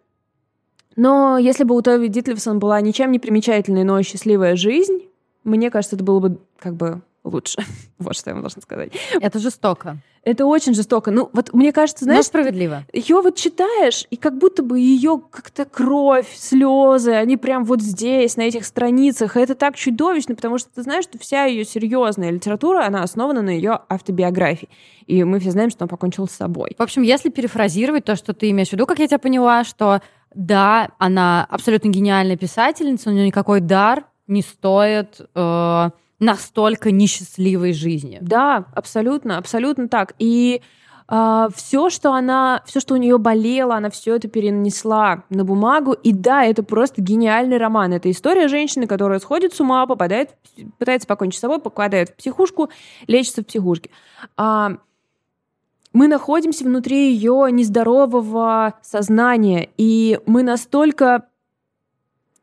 Но 0.96 1.38
если 1.38 1.64
бы 1.64 1.76
у 1.76 1.82
Тови 1.82 2.08
Дитлевсон 2.08 2.58
была 2.58 2.80
ничем 2.80 3.12
не 3.12 3.18
примечательная, 3.18 3.84
но 3.84 4.02
счастливая 4.02 4.56
жизнь, 4.56 5.06
мне 5.44 5.70
кажется, 5.70 5.96
это 5.96 6.04
было 6.04 6.20
бы 6.20 6.38
как 6.58 6.74
бы 6.74 7.02
лучше. 7.24 7.59
вот 7.98 8.16
что 8.16 8.30
я 8.30 8.35
вам 8.35 8.42
должна 8.42 8.62
сказать. 8.62 8.92
Это 9.20 9.38
жестоко. 9.38 9.98
Это 10.22 10.44
очень 10.44 10.74
жестоко. 10.74 11.11
Ну, 11.11 11.30
вот 11.33 11.54
мне 11.54 11.72
кажется, 11.72 12.04
знаешь... 12.04 12.18
Но 12.18 12.24
справедливо. 12.24 12.85
Ее 12.92 13.22
вот 13.22 13.37
читаешь, 13.37 14.06
и 14.11 14.16
как 14.16 14.37
будто 14.37 14.62
бы 14.62 14.78
ее 14.78 15.20
как-то 15.30 15.64
кровь, 15.64 16.28
слезы, 16.37 17.12
они 17.12 17.38
прям 17.38 17.64
вот 17.64 17.80
здесь, 17.80 18.37
на 18.37 18.42
этих 18.42 18.66
страницах. 18.66 19.37
И 19.37 19.40
это 19.40 19.54
так 19.54 19.76
чудовищно, 19.76 20.35
потому 20.35 20.59
что 20.59 20.68
ты 20.74 20.83
знаешь, 20.83 21.04
что 21.04 21.18
вся 21.18 21.44
ее 21.44 21.64
серьезная 21.64 22.30
литература, 22.30 22.85
она 22.85 23.02
основана 23.02 23.40
на 23.40 23.50
ее 23.50 23.80
автобиографии. 23.88 24.68
И 25.06 25.24
мы 25.24 25.40
все 25.40 25.52
знаем, 25.52 25.70
что 25.70 25.85
он 25.85 25.88
покончил 25.88 26.28
с 26.28 26.33
собой. 26.33 26.74
В 26.78 26.83
общем, 26.83 27.02
если 27.02 27.30
перефразировать 27.30 28.04
то, 28.04 28.14
что 28.14 28.35
ты 28.35 28.50
имеешь 28.50 28.68
в 28.68 28.72
виду, 28.72 28.87
как 28.87 28.98
я 28.98 29.06
тебя 29.06 29.18
поняла, 29.18 29.64
что 29.64 30.02
да, 30.35 30.90
она 30.98 31.46
абсолютно 31.48 31.88
гениальная 31.88 32.37
писательница, 32.37 33.09
у 33.09 33.12
нее 33.12 33.26
никакой 33.26 33.61
дар 33.61 34.04
не 34.26 34.42
стоит... 34.42 35.20
Э 35.35 35.90
настолько 36.20 36.90
несчастливой 36.90 37.72
жизни. 37.72 38.18
Да, 38.20 38.66
абсолютно, 38.74 39.38
абсолютно 39.38 39.88
так. 39.88 40.14
И 40.18 40.62
Uh, 41.11 41.12
а, 41.12 41.48
все, 41.52 41.90
что 41.90 42.12
она, 42.12 42.62
все, 42.66 42.78
что 42.78 42.94
у 42.94 42.96
нее 42.96 43.18
болело, 43.18 43.74
она 43.74 43.90
все 43.90 44.14
это 44.14 44.28
перенесла 44.28 45.24
на 45.28 45.44
бумагу. 45.44 45.92
И 45.92 46.12
да, 46.12 46.44
это 46.44 46.62
просто 46.62 47.02
гениальный 47.02 47.56
роман. 47.56 47.92
Это 47.92 48.09
история 48.12 48.46
женщины, 48.46 48.87
которая 48.87 49.18
сходит 49.18 49.52
с 49.52 49.59
ума, 49.59 49.85
попадает, 49.87 50.37
пытается 50.78 51.09
покончить 51.09 51.38
с 51.38 51.40
собой, 51.40 51.59
попадает 51.59 52.11
в 52.11 52.14
психушку, 52.14 52.70
лечится 53.09 53.42
в 53.42 53.46
психушке. 53.46 53.90
Uh, 54.37 54.78
мы 55.92 56.06
находимся 56.06 56.64
внутри 56.64 57.12
ее 57.12 57.48
нездорового 57.50 58.74
сознания, 58.80 59.68
и 59.76 60.20
мы 60.26 60.44
настолько 60.44 61.26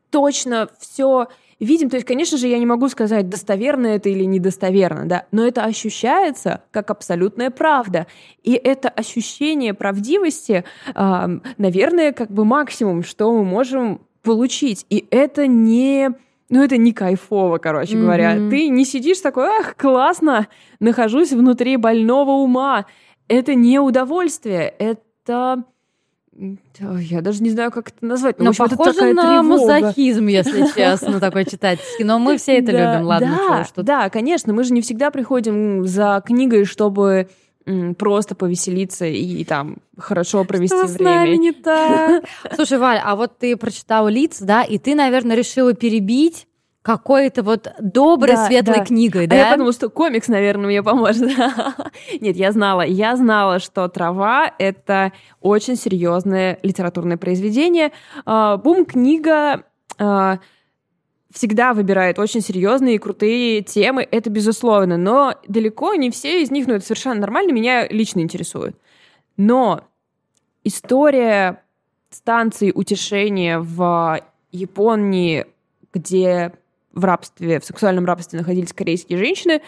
точно 0.09 0.67
все 0.77 1.27
видим. 1.59 1.89
То 1.89 1.97
есть, 1.97 2.05
конечно 2.05 2.37
же, 2.37 2.47
я 2.47 2.59
не 2.59 2.65
могу 2.65 2.89
сказать, 2.89 3.29
достоверно 3.29 3.87
это 3.87 4.09
или 4.09 4.23
недостоверно, 4.23 5.05
да, 5.05 5.25
но 5.31 5.45
это 5.45 5.63
ощущается 5.63 6.61
как 6.71 6.91
абсолютная 6.91 7.49
правда. 7.49 8.07
И 8.43 8.53
это 8.53 8.89
ощущение 8.89 9.73
правдивости, 9.73 10.63
наверное, 10.95 12.11
как 12.11 12.31
бы 12.31 12.45
максимум, 12.45 13.03
что 13.03 13.31
мы 13.31 13.43
можем 13.43 14.01
получить. 14.23 14.85
И 14.89 15.05
это 15.09 15.47
не 15.47 16.11
ну, 16.49 16.63
это 16.63 16.77
не 16.77 16.93
кайфово, 16.93 17.57
короче 17.57 17.95
mm-hmm. 17.95 18.01
говоря. 18.01 18.33
Ты 18.49 18.69
не 18.69 18.85
сидишь 18.85 19.19
такой, 19.19 19.47
ах, 19.47 19.75
классно, 19.75 20.47
нахожусь 20.79 21.33
внутри 21.33 21.75
больного 21.75 22.31
ума. 22.31 22.85
Это 23.27 23.53
не 23.53 23.79
удовольствие, 23.79 24.73
это... 24.79 25.63
Я 26.80 27.21
даже 27.21 27.41
не 27.41 27.50
знаю, 27.50 27.71
как 27.71 27.89
это 27.89 28.06
назвать. 28.06 28.39
Но 28.39 28.50
общем, 28.52 28.69
похоже 28.69 28.91
это 28.91 29.13
на 29.13 29.41
тревога. 29.41 29.43
мазохизм, 29.43 30.28
если 30.28 30.67
честно, 30.76 31.19
такой 31.19 31.45
читательский. 31.45 32.04
Но 32.04 32.19
мы 32.19 32.38
все 32.38 32.60
это 32.60 32.71
любим, 32.71 33.06
ладно. 33.06 33.65
Что 33.67 33.84
да, 33.84 34.10
конечно, 34.10 34.54
мы 34.54 34.63
же 34.63 34.73
не 34.73 34.82
всегда 34.82 35.10
приходим 35.12 35.88
за 35.88 36.21
книгой, 36.26 36.65
чтобы 36.65 37.28
просто 37.97 38.34
повеселиться 38.36 39.06
и, 39.06 39.43
там 39.43 39.78
хорошо 39.97 40.45
провести 40.45 40.76
Что 40.78 40.86
время. 40.86 40.97
С 40.97 41.00
нами 41.00 41.36
не 41.36 41.52
так. 41.52 42.23
Слушай, 42.56 42.78
Валь, 42.78 43.02
а 43.04 43.15
вот 43.15 43.38
ты 43.39 43.58
прочитала 43.58 44.08
лиц, 44.08 44.38
да, 44.39 44.63
и 44.63 44.78
ты, 44.78 44.95
наверное, 44.95 45.36
решила 45.36 45.73
перебить 45.73 46.46
какой-то 46.88 47.43
вот 47.43 47.67
доброй, 47.82 48.38
да, 48.38 48.47
светлой 48.47 48.78
да. 48.78 48.86
книгой, 48.86 49.28
да? 49.28 49.36
А 49.36 49.39
я 49.39 49.52
подумала, 49.52 49.73
что 49.73 49.89
комикс, 49.89 50.30
наверное, 50.30 50.67
мне 50.67 50.82
поможет. 50.82 51.30
Нет, 52.21 52.38
я 52.38 52.54
знала. 52.54 52.84
Я 52.84 53.17
знала, 53.17 53.60
что 53.60 53.89
«Трава»— 53.89 54.54
это 54.58 55.12
очень 55.41 55.76
серьезное 55.76 56.60
литературное 56.63 57.17
произведение. 57.17 57.91
А, 58.26 58.56
Бум-книга 58.56 59.65
а, 59.97 60.39
всегда 61.30 61.73
выбирает 61.73 62.19
очень 62.19 62.39
серьезные 62.39 62.95
и 62.95 63.00
крутые 63.00 63.63
темы, 63.63 64.08
это 64.10 64.30
безусловно, 64.30 64.95
но 64.95 65.36
далеко 65.45 65.93
не 65.95 66.10
все 66.10 66.41
из 66.41 66.52
них, 66.52 66.67
ну 66.67 66.76
это 66.76 66.86
совершенно 66.86 67.19
нормально, 67.19 67.52
меня 67.52 67.86
лично 67.89 68.21
интересует. 68.21 68.78
Но 69.36 69.82
история 70.63 71.63
станции 72.12 72.71
утешения 72.71 73.60
в 73.60 74.21
Японии, 74.54 75.47
где 75.91 76.54
в 76.97 77.05
рабстве, 77.05 77.60
в 77.60 77.65
сексуальном 77.65 78.05
рабстве 78.05 78.39
находились 78.39 78.73
корейские 78.73 79.19
женщины, 79.19 79.62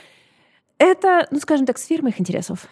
это, 0.78 1.28
ну 1.32 1.40
скажем 1.40 1.66
так, 1.66 1.78
сфера 1.78 2.02
моих 2.02 2.20
интересов. 2.20 2.68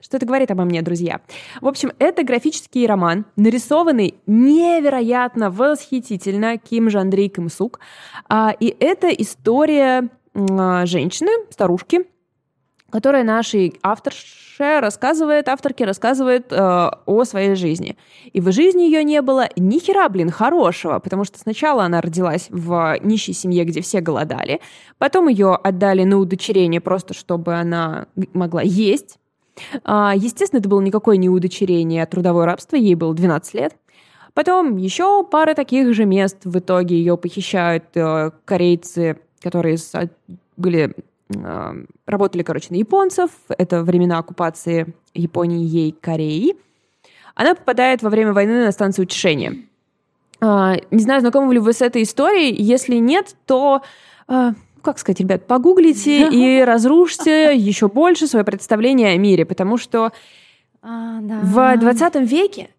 Что 0.00 0.16
это 0.16 0.26
говорит 0.26 0.50
обо 0.50 0.64
мне, 0.64 0.80
друзья? 0.82 1.20
В 1.60 1.66
общем, 1.66 1.92
это 1.98 2.22
графический 2.22 2.86
роман, 2.86 3.24
нарисованный 3.36 4.14
невероятно 4.26 5.50
восхитительно 5.50 6.56
Ким 6.56 6.88
Жандрей 6.88 7.28
Ким 7.28 7.48
Сук. 7.48 7.80
А, 8.28 8.54
и 8.58 8.74
это 8.78 9.08
история 9.08 10.08
а, 10.34 10.86
женщины, 10.86 11.30
старушки, 11.50 12.06
которая 12.90 13.24
нашей 13.24 13.78
авторше 14.58 14.80
рассказывает, 14.80 15.48
авторке 15.48 15.84
рассказывает 15.84 16.52
э, 16.52 16.90
о 17.06 17.24
своей 17.24 17.54
жизни. 17.54 17.96
И 18.32 18.40
в 18.40 18.52
жизни 18.52 18.82
ее 18.82 19.04
не 19.04 19.22
было 19.22 19.48
ни 19.56 19.78
хера, 19.78 20.08
блин, 20.08 20.30
хорошего, 20.30 20.98
потому 20.98 21.24
что 21.24 21.38
сначала 21.38 21.84
она 21.84 22.00
родилась 22.00 22.48
в 22.50 22.98
нищей 23.02 23.32
семье, 23.32 23.64
где 23.64 23.80
все 23.80 24.00
голодали, 24.00 24.60
потом 24.98 25.28
ее 25.28 25.54
отдали 25.54 26.04
на 26.04 26.18
удочерение 26.18 26.80
просто, 26.80 27.14
чтобы 27.14 27.54
она 27.54 28.06
могла 28.32 28.62
есть, 28.62 29.18
а, 29.84 30.14
естественно, 30.16 30.60
это 30.60 30.68
было 30.68 30.80
никакое 30.80 31.16
не 31.16 31.28
удочерение, 31.28 32.02
а 32.02 32.06
трудовое 32.06 32.46
рабство, 32.46 32.76
ей 32.76 32.94
было 32.94 33.14
12 33.14 33.54
лет. 33.54 33.76
Потом 34.32 34.76
еще 34.76 35.24
пара 35.24 35.54
таких 35.54 35.92
же 35.94 36.04
мест. 36.04 36.36
В 36.44 36.58
итоге 36.60 36.96
ее 36.96 37.16
похищают 37.16 37.84
э, 37.94 38.30
корейцы, 38.44 39.18
которые 39.40 39.78
были 40.56 40.94
э, 40.94 41.02
работали, 42.06 42.42
короче, 42.42 42.68
на 42.70 42.76
японцев. 42.76 43.30
Это 43.48 43.82
времена 43.82 44.18
оккупации 44.18 44.94
Японии 45.14 45.64
ей 45.64 45.92
Кореи. 45.92 46.56
Она 47.34 47.54
попадает 47.54 48.02
во 48.02 48.10
время 48.10 48.32
войны 48.32 48.64
на 48.64 48.72
станцию 48.72 49.04
утешения. 49.04 49.56
А, 50.40 50.76
не 50.90 51.02
знаю, 51.02 51.20
знакомы 51.20 51.54
ли 51.54 51.60
вы 51.60 51.72
с 51.72 51.82
этой 51.82 52.02
историей. 52.02 52.54
Если 52.60 52.96
нет, 52.96 53.36
то 53.46 53.82
а, 54.26 54.54
как 54.82 54.98
сказать, 54.98 55.20
ребят, 55.20 55.46
погуглите 55.46 56.28
и 56.28 56.62
разрушьте 56.62 57.54
еще 57.54 57.88
больше 57.88 58.26
свое 58.26 58.44
представление 58.44 59.12
о 59.12 59.18
мире, 59.18 59.44
потому 59.44 59.76
что 59.76 60.12
а, 60.82 61.20
да. 61.20 61.40
в 61.42 61.76
20 61.78 62.16
веке 62.30 62.70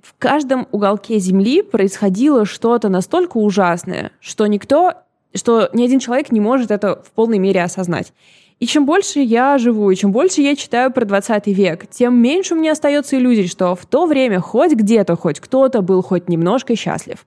в 0.00 0.14
каждом 0.18 0.66
уголке 0.72 1.18
Земли 1.18 1.62
происходило 1.62 2.44
что-то 2.44 2.88
настолько 2.88 3.36
ужасное, 3.38 4.12
что 4.20 4.46
никто, 4.46 4.94
что 5.34 5.68
ни 5.72 5.84
один 5.84 5.98
человек 5.98 6.30
не 6.32 6.40
может 6.40 6.70
это 6.70 7.02
в 7.04 7.10
полной 7.12 7.38
мере 7.38 7.62
осознать. 7.62 8.12
И 8.58 8.66
чем 8.66 8.86
больше 8.86 9.20
я 9.20 9.58
живу, 9.58 9.90
и 9.90 9.96
чем 9.96 10.12
больше 10.12 10.40
я 10.40 10.54
читаю 10.54 10.92
про 10.92 11.04
20 11.04 11.48
век, 11.48 11.86
тем 11.88 12.14
меньше 12.14 12.54
у 12.54 12.58
меня 12.58 12.72
остается 12.72 13.16
иллюзий, 13.16 13.48
что 13.48 13.74
в 13.74 13.86
то 13.86 14.06
время 14.06 14.40
хоть 14.40 14.72
где-то, 14.72 15.16
хоть 15.16 15.40
кто-то 15.40 15.82
был 15.82 16.02
хоть 16.02 16.28
немножко 16.28 16.76
счастлив. 16.76 17.26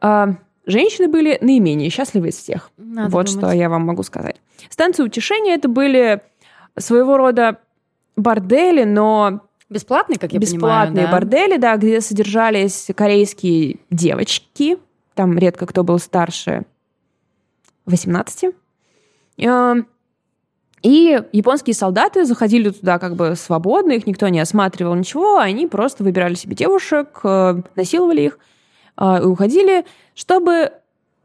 А, 0.00 0.36
Женщины 0.66 1.06
были 1.06 1.38
наименее 1.40 1.90
счастливы 1.90 2.28
из 2.28 2.36
всех. 2.36 2.70
Надо 2.76 3.08
вот 3.08 3.26
думать. 3.26 3.38
что 3.38 3.52
я 3.52 3.68
вам 3.68 3.82
могу 3.82 4.02
сказать. 4.02 4.36
Станции 4.68 5.04
утешения 5.04 5.54
это 5.54 5.68
были 5.68 6.22
своего 6.76 7.16
рода 7.16 7.58
бордели, 8.16 8.82
но 8.82 9.42
бесплатные, 9.70 10.18
как 10.18 10.32
я 10.32 10.40
бесплатные 10.40 11.06
понимаю, 11.06 11.06
да? 11.06 11.12
бордели, 11.12 11.56
да, 11.56 11.76
где 11.76 12.00
содержались 12.00 12.88
корейские 12.96 13.78
девочки. 13.90 14.78
Там 15.14 15.38
редко 15.38 15.66
кто 15.66 15.84
был 15.84 16.00
старше 16.00 16.64
18. 17.86 18.54
Эм, 19.38 19.88
и 20.82 21.20
японские 21.32 21.74
солдаты 21.74 22.24
заходили 22.24 22.70
туда 22.70 22.98
как 22.98 23.16
бы 23.16 23.34
свободно, 23.36 23.92
их 23.92 24.06
никто 24.06 24.28
не 24.28 24.40
осматривал, 24.40 24.94
ничего, 24.94 25.38
они 25.38 25.66
просто 25.66 26.04
выбирали 26.04 26.34
себе 26.34 26.54
девушек, 26.54 27.20
э, 27.24 27.62
насиловали 27.74 28.22
их 28.22 28.38
э, 28.98 29.22
и 29.22 29.24
уходили 29.24 29.84
чтобы 30.16 30.72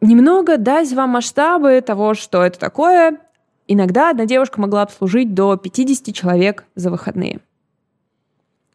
немного 0.01 0.57
дать 0.57 0.91
вам 0.91 1.11
масштабы 1.11 1.81
того, 1.81 2.13
что 2.13 2.43
это 2.43 2.59
такое, 2.59 3.17
иногда 3.67 4.11
одна 4.11 4.25
девушка 4.25 4.59
могла 4.59 4.83
обслужить 4.83 5.33
до 5.33 5.55
50 5.55 6.13
человек 6.13 6.65
за 6.75 6.91
выходные. 6.91 7.39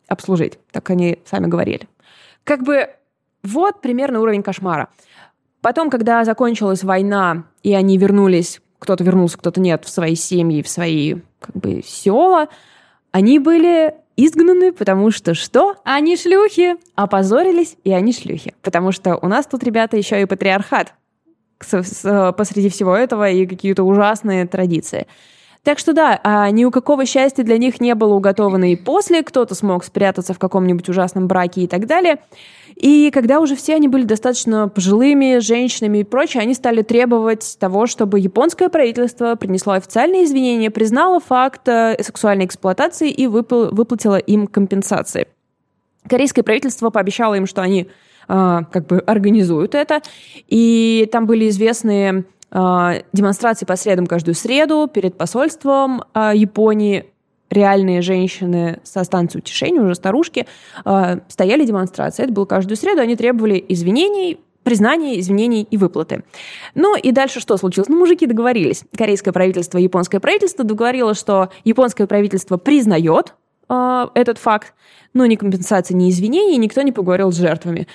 Обслужить, 0.09 0.59
так 0.72 0.88
они 0.90 1.18
сами 1.25 1.46
говорили. 1.46 1.88
Как 2.44 2.62
бы 2.62 2.88
вот 3.42 3.81
примерно 3.81 4.20
уровень 4.20 4.42
кошмара. 4.42 4.88
Потом, 5.66 5.90
когда 5.90 6.24
закончилась 6.24 6.85
война, 6.85 7.46
и 7.64 7.74
они 7.74 7.98
вернулись, 7.98 8.61
кто-то 8.79 9.02
вернулся, 9.02 9.37
кто-то 9.37 9.61
нет, 9.61 9.85
в 9.85 9.88
свои 9.88 10.14
семьи, 10.14 10.62
в 10.62 10.68
свои 10.68 11.16
как 11.40 11.57
бы 11.57 11.83
села, 11.85 12.46
они 13.11 13.40
были 13.40 13.96
изгнаны, 14.16 14.72
потому 14.72 15.11
что 15.11 15.35
что? 15.35 15.74
Они 15.83 16.16
шлюхи. 16.16 16.76
Опозорились, 16.94 17.79
и 17.83 17.90
они 17.90 18.12
шлюхи. 18.12 18.55
Потому 18.62 18.92
что 18.92 19.18
у 19.20 19.26
нас 19.26 19.44
тут, 19.46 19.64
ребята, 19.64 19.96
еще 19.96 20.22
и 20.22 20.24
патриархат 20.24 20.94
посреди 21.59 22.68
всего 22.68 22.94
этого 22.94 23.29
и 23.29 23.44
какие-то 23.44 23.83
ужасные 23.83 24.46
традиции. 24.46 25.09
Так 25.66 25.81
что 25.81 25.92
да, 25.92 26.20
а 26.22 26.48
ни 26.52 26.64
у 26.64 26.70
какого 26.70 27.05
счастья 27.07 27.42
для 27.42 27.59
них 27.59 27.81
не 27.81 27.96
было 27.96 28.14
уготовано 28.14 28.70
и 28.70 28.76
после, 28.76 29.24
кто-то 29.24 29.57
смог 29.57 29.83
спрятаться 29.83 30.33
в 30.33 30.38
каком-нибудь 30.38 30.88
ужасном 30.88 31.26
браке 31.26 31.62
и 31.62 31.66
так 31.66 31.87
далее. 31.87 32.18
И 32.76 33.11
когда 33.12 33.40
уже 33.40 33.57
все 33.57 33.74
они 33.74 33.88
были 33.88 34.05
достаточно 34.05 34.68
пожилыми, 34.68 35.40
женщинами 35.40 35.98
и 35.98 36.05
прочее, 36.05 36.44
они 36.44 36.55
стали 36.55 36.83
требовать 36.83 37.57
того, 37.59 37.88
чтобы 37.88 38.20
японское 38.20 38.68
правительство 38.68 39.35
принесло 39.35 39.72
официальные 39.72 40.26
извинения, 40.26 40.70
признало 40.70 41.18
факт 41.18 41.66
э, 41.66 42.00
сексуальной 42.00 42.44
эксплуатации 42.44 43.11
и 43.11 43.26
выплатило 43.26 44.18
им 44.18 44.46
компенсации. 44.46 45.26
Корейское 46.09 46.44
правительство 46.44 46.90
пообещало 46.90 47.35
им, 47.35 47.46
что 47.46 47.62
они 47.62 47.88
э, 48.29 48.61
как 48.70 48.87
бы 48.87 49.00
организуют 49.00 49.74
это, 49.74 50.00
и 50.46 51.09
там 51.11 51.26
были 51.26 51.48
известные 51.48 52.22
демонстрации 53.12 53.66
по 53.66 53.77
средам 53.77 54.07
каждую 54.07 54.35
среду 54.35 54.88
перед 54.92 55.19
посольством 55.19 56.05
а, 56.14 56.35
Японии. 56.35 57.07
Реальные 57.49 58.03
женщины 58.03 58.81
со 58.83 59.05
станции 59.05 59.38
утешения, 59.38 59.81
уже 59.81 59.95
старушки, 59.95 60.47
а, 60.85 61.21
стояли 61.29 61.64
демонстрации. 61.64 62.25
Это 62.25 62.33
было 62.33 62.45
каждую 62.45 62.77
среду. 62.77 63.03
Они 63.03 63.14
требовали 63.14 63.64
извинений, 63.69 64.40
признания, 64.64 65.21
извинений 65.21 65.62
и 65.71 65.77
выплаты. 65.77 66.25
Ну 66.75 66.97
и 66.97 67.12
дальше 67.12 67.38
что 67.38 67.57
случилось? 67.57 67.88
Ну, 67.88 67.99
мужики 67.99 68.27
договорились. 68.27 68.83
Корейское 68.97 69.33
правительство, 69.33 69.79
японское 69.79 70.19
правительство 70.19 70.64
договорилось, 70.64 71.19
что 71.19 71.51
японское 71.62 72.09
правительство 72.09 72.57
признает 72.57 73.35
э, 73.69 74.07
этот 74.14 74.38
факт, 74.38 74.75
но 75.14 75.25
ни 75.27 75.37
компенсации, 75.37 75.95
ни 75.95 76.11
извинений, 76.11 76.57
никто 76.57 76.83
не 76.83 76.90
поговорил 76.90 77.31
с 77.31 77.37
жертвами. 77.37 77.87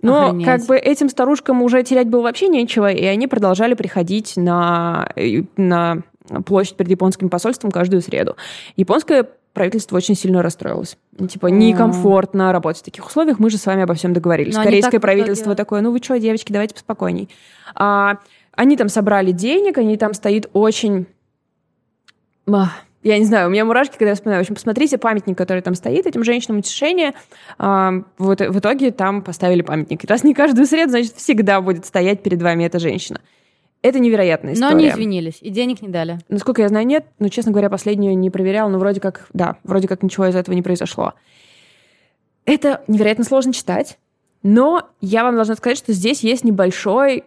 Но 0.00 0.28
Охренеть. 0.28 0.46
как 0.46 0.66
бы 0.66 0.76
этим 0.76 1.08
старушкам 1.08 1.62
уже 1.62 1.82
терять 1.82 2.08
было 2.08 2.22
вообще 2.22 2.48
нечего, 2.48 2.90
и 2.90 3.04
они 3.04 3.26
продолжали 3.26 3.74
приходить 3.74 4.36
на, 4.36 5.08
на 5.56 6.02
площадь 6.46 6.76
перед 6.76 6.90
японским 6.90 7.28
посольством 7.28 7.70
каждую 7.70 8.02
среду. 8.02 8.36
Японское 8.76 9.28
правительство 9.54 9.96
очень 9.96 10.14
сильно 10.14 10.42
расстроилось. 10.42 10.96
Типа, 11.28 11.48
некомфортно 11.48 12.52
работать 12.52 12.82
в 12.82 12.84
таких 12.84 13.06
условиях, 13.06 13.40
мы 13.40 13.50
же 13.50 13.58
с 13.58 13.66
вами 13.66 13.82
обо 13.82 13.94
всем 13.94 14.12
договорились. 14.12 14.54
Но 14.54 14.62
Корейское 14.62 15.00
правительство 15.00 15.54
такое, 15.54 15.80
ну 15.80 15.90
вы 15.90 15.98
что, 15.98 16.18
девочки, 16.18 16.52
давайте 16.52 16.74
поспокойней. 16.74 17.28
А, 17.74 18.18
они 18.52 18.76
там 18.76 18.88
собрали 18.88 19.32
денег, 19.32 19.78
они 19.78 19.96
там 19.96 20.14
стоит 20.14 20.48
очень 20.52 21.06
я 23.02 23.18
не 23.18 23.24
знаю, 23.24 23.48
у 23.48 23.50
меня 23.50 23.64
мурашки, 23.64 23.92
когда 23.92 24.10
я 24.10 24.14
вспоминаю. 24.14 24.42
В 24.42 24.44
общем, 24.44 24.54
посмотрите 24.54 24.98
памятник, 24.98 25.38
который 25.38 25.62
там 25.62 25.74
стоит 25.74 26.06
этим 26.06 26.24
женщинам 26.24 26.58
утешение. 26.58 27.14
А, 27.58 27.92
вот 28.18 28.40
в 28.40 28.58
итоге 28.58 28.90
там 28.90 29.22
поставили 29.22 29.62
памятник. 29.62 30.04
И 30.04 30.06
раз 30.06 30.24
не 30.24 30.34
каждую 30.34 30.66
среду, 30.66 30.90
значит, 30.90 31.14
всегда 31.16 31.60
будет 31.60 31.86
стоять 31.86 32.22
перед 32.22 32.42
вами 32.42 32.64
эта 32.64 32.78
женщина. 32.78 33.20
Это 33.80 34.00
невероятная 34.00 34.54
история. 34.54 34.74
Но 34.74 34.80
не 34.80 34.88
извинились, 34.88 35.38
и 35.40 35.50
денег 35.50 35.82
не 35.82 35.88
дали. 35.88 36.18
Насколько 36.28 36.62
я 36.62 36.68
знаю, 36.68 36.84
нет. 36.86 37.06
Но, 37.20 37.28
честно 37.28 37.52
говоря, 37.52 37.70
последнюю 37.70 38.18
не 38.18 38.30
проверял, 38.30 38.68
но 38.68 38.78
вроде 38.78 39.00
как, 39.00 39.28
да, 39.32 39.56
вроде 39.62 39.86
как 39.86 40.02
ничего 40.02 40.26
из 40.26 40.34
этого 40.34 40.54
не 40.54 40.62
произошло. 40.62 41.14
Это 42.44 42.82
невероятно 42.88 43.24
сложно 43.24 43.52
читать, 43.52 43.98
но 44.42 44.88
я 45.00 45.22
вам 45.22 45.36
должна 45.36 45.54
сказать, 45.54 45.78
что 45.78 45.92
здесь 45.92 46.20
есть 46.20 46.42
небольшой 46.42 47.24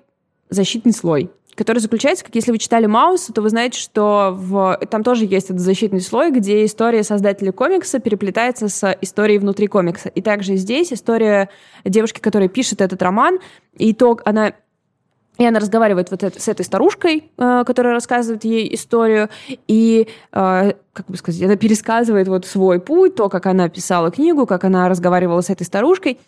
защитный 0.50 0.92
слой 0.92 1.32
который 1.62 1.78
заключается, 1.78 2.26
как 2.26 2.34
если 2.34 2.52
вы 2.52 2.58
читали 2.58 2.88
Мауса, 2.88 3.32
то 3.34 3.44
вы 3.44 3.50
знаете, 3.50 3.80
что 3.80 4.36
в... 4.36 4.80
там 4.90 5.04
тоже 5.04 5.26
есть 5.26 5.52
этот 5.52 5.60
защитный 5.60 6.02
слой, 6.02 6.32
где 6.32 6.66
история 6.66 7.04
создателя 7.04 7.52
комикса 7.52 8.00
переплетается 8.00 8.68
с 8.68 8.98
историей 9.02 9.38
внутри 9.38 9.68
комикса. 9.68 10.10
И 10.10 10.24
также 10.24 10.56
здесь 10.56 10.92
история 10.92 11.50
девушки, 11.86 12.20
которая 12.20 12.50
пишет 12.50 12.82
этот 12.82 13.00
роман, 13.04 13.38
и 13.78 13.94
то 13.94 14.18
она 14.26 14.54
и 15.38 15.46
она 15.46 15.60
разговаривает 15.60 16.10
вот 16.10 16.24
это, 16.24 16.42
с 16.42 16.48
этой 16.48 16.66
старушкой, 16.66 17.32
э, 17.38 17.64
которая 17.66 17.94
рассказывает 17.94 18.44
ей 18.44 18.74
историю, 18.74 19.30
и, 19.68 20.08
э, 20.32 20.74
как 20.94 21.06
бы 21.08 21.18
сказать, 21.18 21.44
она 21.44 21.58
пересказывает 21.58 22.28
вот 22.28 22.48
свой 22.48 22.80
путь, 22.80 23.16
то, 23.16 23.30
как 23.30 23.46
она 23.46 23.70
писала 23.70 24.10
книгу, 24.10 24.48
как 24.48 24.64
она 24.64 24.90
разговаривала 24.90 25.42
с 25.42 25.52
этой 25.52 25.64
старушкой. 25.64 26.20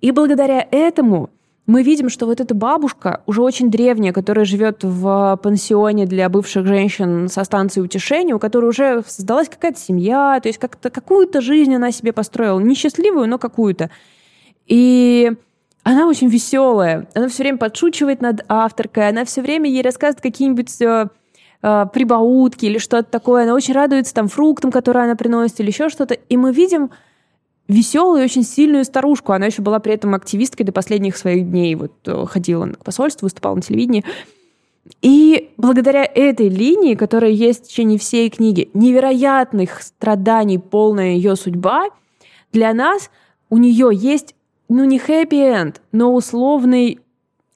И 0.00 0.10
благодаря 0.10 0.66
этому 0.70 1.30
мы 1.66 1.82
видим, 1.82 2.08
что 2.08 2.26
вот 2.26 2.40
эта 2.40 2.54
бабушка, 2.54 3.22
уже 3.26 3.42
очень 3.42 3.70
древняя, 3.70 4.12
которая 4.12 4.44
живет 4.44 4.82
в 4.82 5.38
пансионе 5.42 6.06
для 6.06 6.28
бывших 6.28 6.66
женщин 6.66 7.28
со 7.28 7.44
станции 7.44 7.80
утешения, 7.80 8.34
у 8.34 8.38
которой 8.38 8.66
уже 8.66 9.02
создалась 9.06 9.48
какая-то 9.48 9.78
семья, 9.78 10.40
то 10.42 10.48
есть 10.48 10.58
как-то 10.58 10.90
какую-то 10.90 11.40
жизнь 11.40 11.74
она 11.74 11.92
себе 11.92 12.12
построила, 12.12 12.58
несчастливую, 12.58 13.28
но 13.28 13.38
какую-то. 13.38 13.90
И 14.66 15.32
она 15.82 16.06
очень 16.06 16.28
веселая, 16.28 17.08
она 17.14 17.28
все 17.28 17.42
время 17.42 17.58
подшучивает 17.58 18.20
над 18.20 18.44
авторкой, 18.48 19.08
она 19.08 19.24
все 19.24 19.40
время 19.40 19.70
ей 19.70 19.82
рассказывает 19.82 20.20
какие-нибудь 20.20 20.80
э, 20.82 21.06
э, 21.62 21.86
прибаутки 21.92 22.66
или 22.66 22.78
что-то 22.78 23.10
такое, 23.10 23.44
она 23.44 23.54
очень 23.54 23.74
радуется 23.74 24.14
там 24.14 24.28
фруктам, 24.28 24.70
которые 24.72 25.04
она 25.04 25.14
приносит 25.14 25.60
или 25.60 25.68
еще 25.68 25.88
что-то, 25.88 26.14
и 26.14 26.36
мы 26.36 26.52
видим 26.52 26.90
веселую, 27.70 28.24
очень 28.24 28.42
сильную 28.42 28.84
старушку. 28.84 29.32
Она 29.32 29.46
еще 29.46 29.62
была 29.62 29.78
при 29.78 29.94
этом 29.94 30.14
активисткой 30.14 30.66
до 30.66 30.72
последних 30.72 31.16
своих 31.16 31.48
дней. 31.48 31.74
Вот 31.74 31.92
э, 32.06 32.26
ходила 32.26 32.66
к 32.66 32.84
посольству, 32.84 33.26
выступала 33.26 33.54
на 33.54 33.62
телевидении. 33.62 34.04
И 35.02 35.50
благодаря 35.56 36.04
этой 36.04 36.48
линии, 36.48 36.94
которая 36.94 37.30
есть 37.30 37.64
в 37.64 37.68
течение 37.68 37.98
всей 37.98 38.28
книги, 38.28 38.70
невероятных 38.74 39.82
страданий, 39.82 40.58
полная 40.58 41.12
ее 41.12 41.36
судьба, 41.36 41.88
для 42.52 42.74
нас 42.74 43.10
у 43.50 43.58
нее 43.58 43.90
есть, 43.92 44.34
ну, 44.68 44.84
не 44.84 44.98
хэппи-энд, 44.98 45.80
но 45.92 46.14
условный 46.14 47.00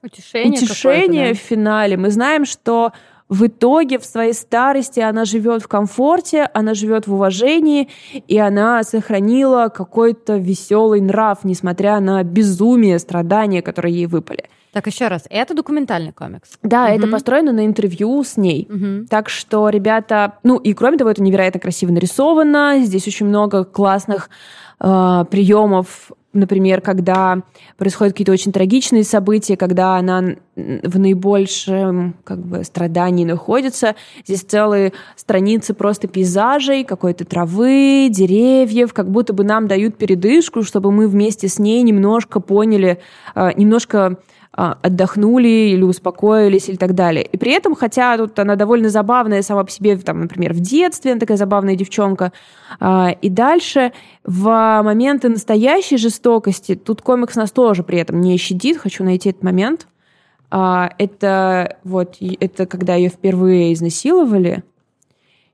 утешение, 0.01 0.61
утешение 0.61 1.29
да? 1.29 1.33
в 1.33 1.37
финале. 1.37 1.97
Мы 1.97 2.11
знаем, 2.11 2.45
что 2.45 2.93
в 3.29 3.47
итоге 3.47 3.97
в 3.97 4.05
своей 4.05 4.33
старости 4.33 4.99
она 4.99 5.25
живет 5.25 5.63
в 5.63 5.67
комфорте, 5.67 6.49
она 6.53 6.73
живет 6.75 7.07
в 7.07 7.13
уважении, 7.13 7.89
и 8.27 8.37
она 8.37 8.83
сохранила 8.83 9.69
какой-то 9.69 10.37
веселый 10.37 11.01
нрав, 11.01 11.43
несмотря 11.43 11.99
на 11.99 12.23
безумие, 12.23 12.99
страдания, 12.99 13.61
которые 13.61 13.95
ей 13.95 14.05
выпали. 14.05 14.45
Так, 14.73 14.87
еще 14.87 15.07
раз, 15.07 15.23
это 15.29 15.53
документальный 15.53 16.11
комикс? 16.11 16.59
Да, 16.61 16.85
угу. 16.85 16.91
это 16.91 17.07
построено 17.07 17.51
на 17.51 17.65
интервью 17.65 18.23
с 18.23 18.37
ней. 18.37 18.67
Угу. 18.69 19.07
Так 19.09 19.29
что, 19.29 19.69
ребята, 19.69 20.33
ну 20.43 20.57
и 20.57 20.73
кроме 20.73 20.97
того, 20.97 21.09
это 21.09 21.23
невероятно 21.23 21.59
красиво 21.59 21.91
нарисовано, 21.91 22.81
здесь 22.83 23.07
очень 23.07 23.25
много 23.25 23.63
классных 23.63 24.29
э, 24.81 25.25
приемов 25.31 26.11
например, 26.35 26.81
когда 26.81 27.41
происходят 27.77 28.13
какие-то 28.13 28.31
очень 28.31 28.51
трагичные 28.51 29.03
события, 29.03 29.57
когда 29.57 29.97
она 29.97 30.35
в 30.55 30.99
наибольшем 30.99 32.15
как 32.23 32.39
бы, 32.39 32.63
страдании 32.63 33.25
находится. 33.25 33.95
Здесь 34.25 34.41
целые 34.41 34.93
страницы 35.15 35.73
просто 35.73 36.07
пейзажей, 36.07 36.85
какой-то 36.85 37.25
травы, 37.25 38.07
деревьев, 38.09 38.93
как 38.93 39.09
будто 39.09 39.33
бы 39.33 39.43
нам 39.43 39.67
дают 39.67 39.97
передышку, 39.97 40.63
чтобы 40.63 40.91
мы 40.91 41.07
вместе 41.07 41.49
с 41.49 41.59
ней 41.59 41.81
немножко 41.81 42.39
поняли, 42.39 42.99
а, 43.33 43.51
немножко 43.53 44.17
отдохнули 44.55 45.73
или 45.73 45.83
успокоились 45.83 46.69
или 46.69 46.77
так 46.77 46.95
далее. 46.95 47.25
И 47.25 47.37
при 47.37 47.51
этом, 47.51 47.75
хотя 47.75 48.17
тут 48.17 48.39
она 48.39 48.55
довольно 48.55 48.87
забавная 48.87 49.41
сама 49.41 49.65
по 49.65 49.71
себе, 49.71 49.97
там, 49.97 50.21
например, 50.21 50.53
в 50.53 50.61
детстве 50.61 51.11
она 51.11 51.19
такая 51.19 51.37
забавная 51.37 51.75
девчонка, 51.75 52.31
а, 52.79 53.15
и 53.21 53.29
дальше 53.29 53.91
в 54.23 54.81
моменты 54.81 55.27
настоящей 55.27 55.97
жестокости, 55.97 56.75
тут 56.75 57.01
комикс 57.01 57.35
нас 57.35 57.51
тоже 57.51 57.83
при 57.83 57.99
этом 57.99 58.21
не 58.21 58.37
щадит, 58.37 58.77
хочу 58.77 59.03
найти 59.03 59.29
этот 59.29 59.43
момент. 59.43 59.87
А, 60.49 60.89
это 60.97 61.77
вот, 61.83 62.17
это 62.21 62.65
когда 62.65 62.95
ее 62.95 63.09
впервые 63.09 63.73
изнасиловали 63.73 64.63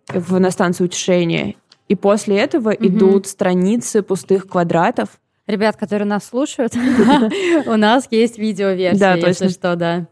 в, 0.08 0.40
на 0.40 0.52
станции 0.52 0.84
утешения, 0.84 1.56
и 1.88 1.96
после 1.96 2.38
этого 2.38 2.72
mm 2.72 2.88
идут 2.88 3.26
страницы 3.26 4.04
пустых 4.04 4.48
квадратов, 4.48 5.10
Ребят, 5.48 5.76
которые 5.76 6.08
нас 6.08 6.26
слушают, 6.26 6.74
у 7.66 7.76
нас 7.76 8.08
есть 8.12 8.38
видеоверсия, 8.38 9.00
да, 9.00 9.16
если 9.16 9.48
что, 9.50 9.76
да. 9.76 10.08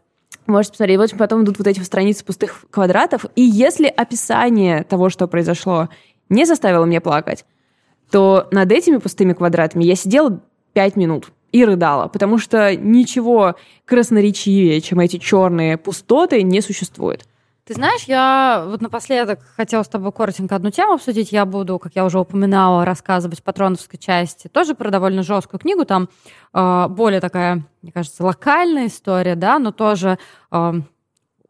Можете 0.46 0.72
посмотреть. 0.72 0.98
Вот 0.98 1.14
потом 1.16 1.44
идут 1.44 1.58
вот 1.58 1.66
эти 1.66 1.80
страницы 1.80 2.24
пустых 2.24 2.64
квадратов. 2.70 3.26
И 3.36 3.42
если 3.42 3.86
описание 3.86 4.82
того, 4.82 5.08
что 5.08 5.28
произошло, 5.28 5.88
не 6.28 6.44
заставило 6.44 6.84
меня 6.84 7.00
плакать, 7.00 7.44
то 8.10 8.48
над 8.50 8.72
этими 8.72 8.96
пустыми 8.96 9.32
квадратами 9.32 9.84
я 9.84 9.94
сидела 9.94 10.40
пять 10.72 10.96
минут 10.96 11.30
и 11.52 11.64
рыдала, 11.64 12.08
потому 12.08 12.38
что 12.38 12.74
ничего 12.76 13.56
красноречивее, 13.84 14.80
чем 14.80 15.00
эти 15.00 15.18
черные 15.18 15.76
пустоты, 15.76 16.42
не 16.42 16.60
существует. 16.60 17.26
Ты 17.70 17.74
знаешь, 17.74 18.02
я 18.08 18.64
вот 18.66 18.80
напоследок 18.80 19.38
хотела 19.54 19.84
с 19.84 19.88
тобой 19.88 20.10
коротенько 20.10 20.56
одну 20.56 20.72
тему 20.72 20.94
обсудить. 20.94 21.30
Я 21.30 21.44
буду, 21.44 21.78
как 21.78 21.94
я 21.94 22.04
уже 22.04 22.18
упоминала, 22.18 22.84
рассказывать 22.84 23.38
в 23.38 23.42
патроновской 23.44 23.96
части 23.96 24.48
тоже 24.48 24.74
про 24.74 24.90
довольно 24.90 25.22
жесткую 25.22 25.60
книгу. 25.60 25.84
Там 25.84 26.08
э, 26.52 26.88
более 26.88 27.20
такая, 27.20 27.62
мне 27.82 27.92
кажется, 27.92 28.24
локальная 28.24 28.88
история, 28.88 29.36
да, 29.36 29.60
но 29.60 29.70
тоже 29.70 30.18
э, 30.50 30.72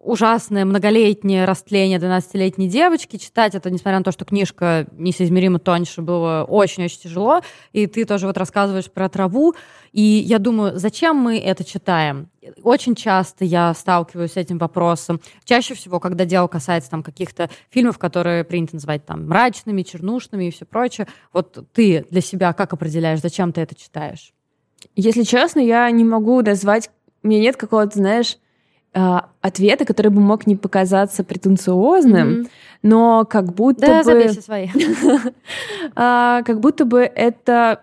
ужасное 0.03 0.65
многолетнее 0.65 1.45
растление 1.45 1.99
12-летней 1.99 2.69
девочки. 2.69 3.17
Читать 3.17 3.55
это, 3.55 3.71
несмотря 3.71 3.99
на 3.99 4.05
то, 4.05 4.13
что 4.13 4.25
книжка 4.25 4.87
несоизмеримо 4.93 5.59
тоньше, 5.59 6.03
было 6.03 6.45
очень-очень 6.49 7.01
тяжело. 7.01 7.41
И 7.73 7.87
ты 7.87 8.05
тоже 8.05 8.27
вот 8.27 8.37
рассказываешь 8.37 8.91
про 8.91 9.09
траву. 9.09 9.55
И 9.93 10.01
я 10.01 10.39
думаю, 10.39 10.79
зачем 10.79 11.17
мы 11.17 11.39
это 11.39 11.65
читаем? 11.65 12.29
Очень 12.63 12.95
часто 12.95 13.45
я 13.45 13.75
сталкиваюсь 13.75 14.33
с 14.33 14.37
этим 14.37 14.59
вопросом. 14.59 15.21
Чаще 15.45 15.75
всего, 15.75 16.01
когда 16.01 16.25
дело 16.25 16.47
касается 16.47 16.91
там 16.91 17.03
каких-то 17.03 17.51
фильмов, 17.71 17.99
которые 17.99 18.45
принято 18.45 18.77
называть 18.77 19.05
там 19.05 19.29
мрачными, 19.29 19.83
чернушными 19.83 20.45
и 20.45 20.51
все 20.51 20.65
прочее. 20.65 21.07
Вот 21.33 21.67
ты 21.73 22.07
для 22.11 22.21
себя 22.21 22.53
как 22.53 22.73
определяешь, 22.73 23.21
зачем 23.21 23.53
ты 23.53 23.61
это 23.61 23.75
читаешь? 23.75 24.33
Если 24.97 25.25
честно, 25.25 25.61
я 25.61 25.91
не 25.91 26.05
могу 26.05 26.41
назвать... 26.41 26.91
Меня 27.23 27.41
нет 27.41 27.59
какого-то, 27.59 27.99
знаешь, 27.99 28.39
ответа, 28.93 29.85
который 29.85 30.11
бы 30.11 30.21
мог 30.21 30.47
не 30.47 30.57
показаться 30.57 31.23
претенциозным, 31.23 32.29
mm-hmm. 32.29 32.49
но 32.83 33.25
как 33.25 33.53
будто 33.55 33.87
да, 33.87 34.03
бы... 34.03 34.25
Да, 34.25 34.43
свои. 34.43 34.69
А, 35.95 36.43
как 36.43 36.61
будто 36.61 36.85
бы 36.85 37.01
это 37.01 37.83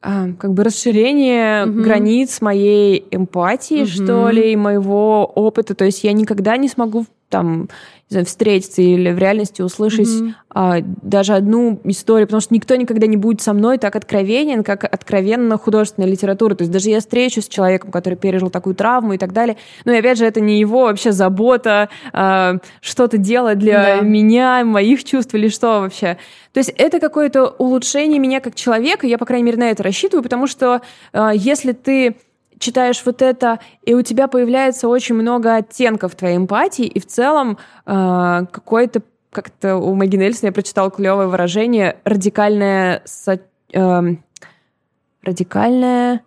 а, 0.00 0.28
как 0.38 0.52
бы 0.52 0.64
расширение 0.64 1.64
mm-hmm. 1.64 1.82
границ 1.82 2.40
моей 2.40 3.06
эмпатии, 3.10 3.82
mm-hmm. 3.82 4.04
что 4.04 4.30
ли, 4.30 4.56
моего 4.56 5.24
опыта. 5.26 5.74
То 5.74 5.84
есть 5.84 6.04
я 6.04 6.12
никогда 6.12 6.56
не 6.56 6.68
смогу 6.68 7.04
там 7.28 7.68
не 8.10 8.14
знаю, 8.14 8.26
встретиться 8.26 8.80
или 8.80 9.12
в 9.12 9.18
реальности 9.18 9.60
услышать 9.60 10.08
mm-hmm. 10.08 10.32
а, 10.48 10.78
даже 10.80 11.34
одну 11.34 11.78
историю, 11.84 12.26
потому 12.26 12.40
что 12.40 12.54
никто 12.54 12.74
никогда 12.74 13.06
не 13.06 13.18
будет 13.18 13.42
со 13.42 13.52
мной 13.52 13.76
так 13.76 13.96
откровенен, 13.96 14.64
как 14.64 14.84
откровенно 14.84 15.58
художественная 15.58 16.08
литература. 16.08 16.54
То 16.54 16.62
есть 16.62 16.72
даже 16.72 16.88
я 16.88 17.00
встречусь 17.00 17.44
с 17.44 17.48
человеком, 17.48 17.90
который 17.90 18.14
пережил 18.14 18.48
такую 18.48 18.74
травму 18.74 19.12
и 19.12 19.18
так 19.18 19.34
далее. 19.34 19.58
Но 19.84 19.92
и 19.92 19.98
опять 19.98 20.16
же, 20.16 20.24
это 20.24 20.40
не 20.40 20.58
его 20.58 20.84
вообще 20.84 21.12
забота 21.12 21.90
а, 22.14 22.56
что-то 22.80 23.18
делать 23.18 23.58
для 23.58 23.96
да. 23.96 24.00
меня, 24.00 24.64
моих 24.64 25.04
чувств 25.04 25.34
или 25.34 25.48
что 25.48 25.80
вообще. 25.80 26.16
То 26.54 26.60
есть 26.60 26.72
это 26.78 27.00
какое-то 27.00 27.46
улучшение 27.58 28.18
меня 28.18 28.40
как 28.40 28.54
человека, 28.54 29.06
я, 29.06 29.18
по 29.18 29.26
крайней 29.26 29.44
мере, 29.44 29.58
на 29.58 29.70
это 29.70 29.82
рассчитываю, 29.82 30.22
потому 30.22 30.46
что 30.46 30.80
а, 31.12 31.34
если 31.34 31.72
ты 31.72 32.16
читаешь 32.58 33.02
вот 33.04 33.22
это, 33.22 33.60
и 33.82 33.94
у 33.94 34.02
тебя 34.02 34.28
появляется 34.28 34.88
очень 34.88 35.14
много 35.14 35.56
оттенков 35.56 36.14
твоей 36.14 36.36
эмпатии, 36.36 36.86
и 36.86 37.00
в 37.00 37.06
целом 37.06 37.58
э, 37.86 38.46
какой-то 38.50 39.02
как-то 39.30 39.76
у 39.76 39.94
Мэгги 39.94 40.16
Нельсон 40.16 40.48
я 40.48 40.52
прочитала 40.52 40.90
клевое 40.90 41.28
выражение 41.28 41.98
радикальное 42.04 43.02
со, 43.04 43.40
э, 43.72 44.02
радикальное 45.22 46.22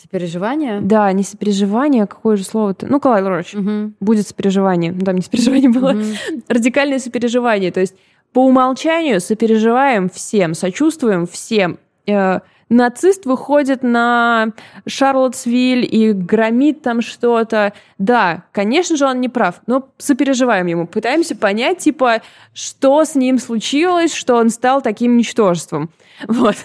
Сопереживание? 0.00 0.80
Да, 0.80 1.10
не 1.10 1.24
сопереживание, 1.24 2.04
а 2.04 2.06
какое 2.06 2.36
же 2.36 2.44
слово-то? 2.44 2.86
Ну, 2.86 3.00
Калай 3.00 3.22
Роч. 3.22 3.54
Угу. 3.54 3.94
Будет 3.98 4.28
сопереживание. 4.28 4.92
Там 4.92 5.16
не 5.16 5.22
сопереживание 5.22 5.68
было. 5.68 5.90
Угу. 5.90 6.42
Радикальное 6.48 7.00
сопереживание. 7.00 7.72
То 7.72 7.80
есть 7.80 7.96
по 8.32 8.46
умолчанию 8.46 9.20
сопереживаем 9.20 10.08
всем, 10.08 10.54
сочувствуем 10.54 11.26
всем. 11.26 11.78
Э, 12.06 12.38
нацист 12.70 13.26
выходит 13.26 13.82
на 13.82 14.52
Шарлоттсвиль 14.86 15.86
и 15.90 16.12
громит 16.12 16.80
там 16.80 17.02
что-то. 17.02 17.74
Да, 17.98 18.44
конечно 18.52 18.96
же, 18.96 19.04
он 19.04 19.20
не 19.20 19.28
прав, 19.28 19.60
но 19.66 19.88
сопереживаем 19.98 20.66
ему. 20.66 20.86
Пытаемся 20.86 21.36
понять, 21.36 21.78
типа, 21.78 22.22
что 22.54 23.04
с 23.04 23.14
ним 23.14 23.38
случилось, 23.38 24.14
что 24.14 24.36
он 24.36 24.48
стал 24.48 24.80
таким 24.80 25.18
ничтожеством. 25.18 25.90
Вот. 26.28 26.56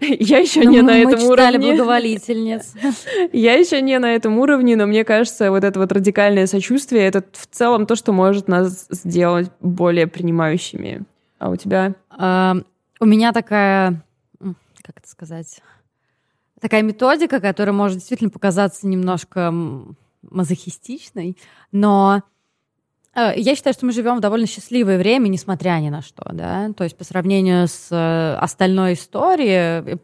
Я 0.00 0.38
еще 0.38 0.60
но 0.60 0.70
ну, 0.70 0.72
не 0.72 0.80
на 0.80 0.98
этом 0.98 1.20
мы 1.20 1.28
уровне. 1.28 1.58
благоволительниц. 1.58 2.72
Я 3.32 3.52
еще 3.52 3.82
не 3.82 3.98
на 3.98 4.14
этом 4.14 4.38
уровне, 4.38 4.74
но 4.74 4.86
мне 4.86 5.04
кажется, 5.04 5.50
вот 5.50 5.64
это 5.64 5.78
вот 5.78 5.92
радикальное 5.92 6.46
сочувствие, 6.46 7.06
это 7.06 7.22
в 7.32 7.46
целом 7.46 7.84
то, 7.84 7.94
что 7.94 8.12
может 8.12 8.48
нас 8.48 8.86
сделать 8.88 9.50
более 9.60 10.06
принимающими. 10.06 11.02
А 11.38 11.50
у 11.50 11.56
тебя? 11.56 11.94
У 12.98 13.04
меня 13.04 13.32
такая 13.32 14.02
как 14.86 14.98
это 14.98 15.08
сказать, 15.08 15.60
такая 16.60 16.82
методика, 16.82 17.40
которая 17.40 17.74
может 17.74 17.98
действительно 17.98 18.30
показаться 18.30 18.86
немножко 18.86 19.52
мазохистичной, 20.22 21.36
но 21.72 22.22
э, 23.14 23.32
я 23.36 23.54
считаю, 23.56 23.74
что 23.74 23.86
мы 23.86 23.92
живем 23.92 24.16
в 24.16 24.20
довольно 24.20 24.46
счастливое 24.46 24.98
время, 24.98 25.28
несмотря 25.28 25.80
ни 25.80 25.88
на 25.88 26.02
что, 26.02 26.24
да. 26.32 26.72
То 26.72 26.84
есть 26.84 26.96
по 26.96 27.04
сравнению 27.04 27.68
с 27.68 27.88
э, 27.90 28.36
остальной 28.38 28.94
историей, 28.94 29.98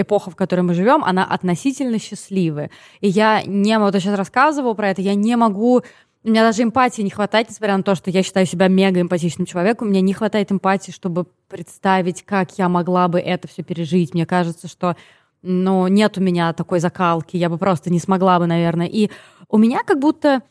эпоха, 0.00 0.30
в 0.30 0.36
которой 0.36 0.60
мы 0.60 0.74
живем, 0.74 1.04
она 1.04 1.24
относительно 1.24 1.98
счастливая. 1.98 2.70
И 3.00 3.08
я 3.08 3.42
не, 3.42 3.78
вот 3.78 3.94
я 3.94 4.00
сейчас 4.00 4.16
рассказывала 4.16 4.74
про 4.74 4.90
это, 4.90 5.00
я 5.02 5.14
не 5.14 5.36
могу 5.36 5.82
у 6.24 6.28
меня 6.28 6.44
даже 6.44 6.62
эмпатии 6.62 7.02
не 7.02 7.10
хватает, 7.10 7.48
несмотря 7.48 7.76
на 7.76 7.82
то, 7.82 7.94
что 7.94 8.10
я 8.10 8.22
считаю 8.22 8.46
себя 8.46 8.68
мега 8.68 9.00
эмпатичным 9.00 9.44
человеком. 9.44 9.88
У 9.88 9.90
меня 9.90 10.00
не 10.00 10.12
хватает 10.12 10.52
эмпатии, 10.52 10.92
чтобы 10.92 11.26
представить, 11.48 12.22
как 12.22 12.58
я 12.58 12.68
могла 12.68 13.08
бы 13.08 13.18
это 13.18 13.48
все 13.48 13.62
пережить. 13.62 14.14
Мне 14.14 14.24
кажется, 14.24 14.68
что 14.68 14.96
ну, 15.42 15.88
нет 15.88 16.16
у 16.18 16.20
меня 16.20 16.52
такой 16.52 16.78
закалки, 16.78 17.36
я 17.36 17.48
бы 17.48 17.58
просто 17.58 17.90
не 17.90 17.98
смогла 17.98 18.38
бы, 18.38 18.46
наверное. 18.46 18.86
И 18.86 19.10
у 19.48 19.58
меня 19.58 19.82
как 19.82 19.98
будто 19.98 20.42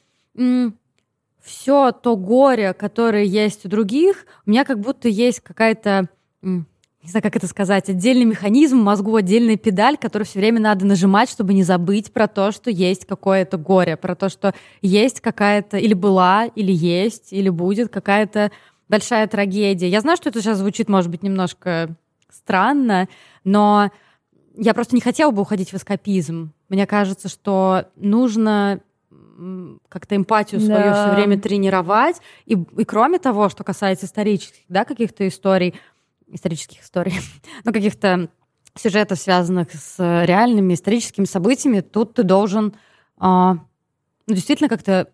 все 1.42 1.92
то 1.92 2.18
горе, 2.18 2.74
которое 2.74 3.24
есть 3.24 3.66
у 3.66 3.70
других, 3.70 4.26
у 4.46 4.52
меня 4.52 4.66
как 4.66 4.80
будто 4.80 5.08
есть 5.08 5.40
какая-то 5.40 6.10
не 7.04 7.10
знаю, 7.10 7.24
как 7.24 7.36
это 7.36 7.48
сказать, 7.48 7.90
отдельный 7.90 8.26
механизм 8.26 8.80
в 8.80 8.84
мозгу, 8.84 9.16
отдельная 9.16 9.58
педаль, 9.58 9.98
которую 9.98 10.26
все 10.26 10.40
время 10.40 10.60
надо 10.60 10.86
нажимать, 10.86 11.30
чтобы 11.30 11.54
не 11.54 11.64
забыть 11.64 12.14
про 12.14 12.28
то, 12.28 12.52
что 12.52 12.70
есть 12.70 13.06
какое-то 13.06 13.58
горе, 13.58 13.98
про 13.98 14.16
то, 14.16 14.30
что 14.30 14.54
есть 14.82 15.20
какая-то, 15.20 15.78
или 15.78 15.94
была, 15.94 16.46
или 16.46 16.72
есть, 16.72 17.34
или 17.34 17.50
будет 17.50 17.90
какая-то 17.90 18.52
большая 18.88 19.28
трагедия. 19.28 19.88
Я 19.88 20.02
знаю, 20.02 20.18
что 20.18 20.30
это 20.30 20.42
сейчас 20.42 20.60
звучит, 20.60 20.90
может 20.90 21.10
быть, 21.10 21.24
немножко 21.24 21.96
странно, 22.30 23.08
но 23.44 23.90
я 24.56 24.74
просто 24.74 24.94
не 24.96 25.02
хотела 25.02 25.32
бы 25.32 25.42
уходить 25.42 25.72
в 25.72 25.76
эскапизм. 25.76 26.54
Мне 26.70 26.86
кажется, 26.86 27.30
что 27.30 27.86
нужно 27.96 28.82
как-то 29.90 30.16
эмпатию 30.16 30.62
свою 30.62 30.92
да. 30.92 30.94
все 30.94 31.16
время 31.16 31.40
тренировать. 31.40 32.18
И, 32.46 32.54
и 32.54 32.84
кроме 32.86 33.18
того, 33.18 33.50
что 33.50 33.64
касается 33.64 34.06
исторических 34.06 34.64
да, 34.70 34.86
каких-то 34.86 35.28
историй, 35.28 35.74
исторических 36.34 36.82
историй, 36.82 37.14
но 37.64 37.72
каких-то 37.72 38.30
сюжетов, 38.76 39.20
связанных 39.20 39.74
с 39.74 39.98
реальными 40.26 40.74
историческими 40.74 41.26
событиями, 41.26 41.82
тут 41.82 42.14
ты 42.14 42.24
должен 42.24 42.74
а, 43.18 43.58
ну, 44.28 44.36
действительно 44.36 44.70
как-то 44.70 45.10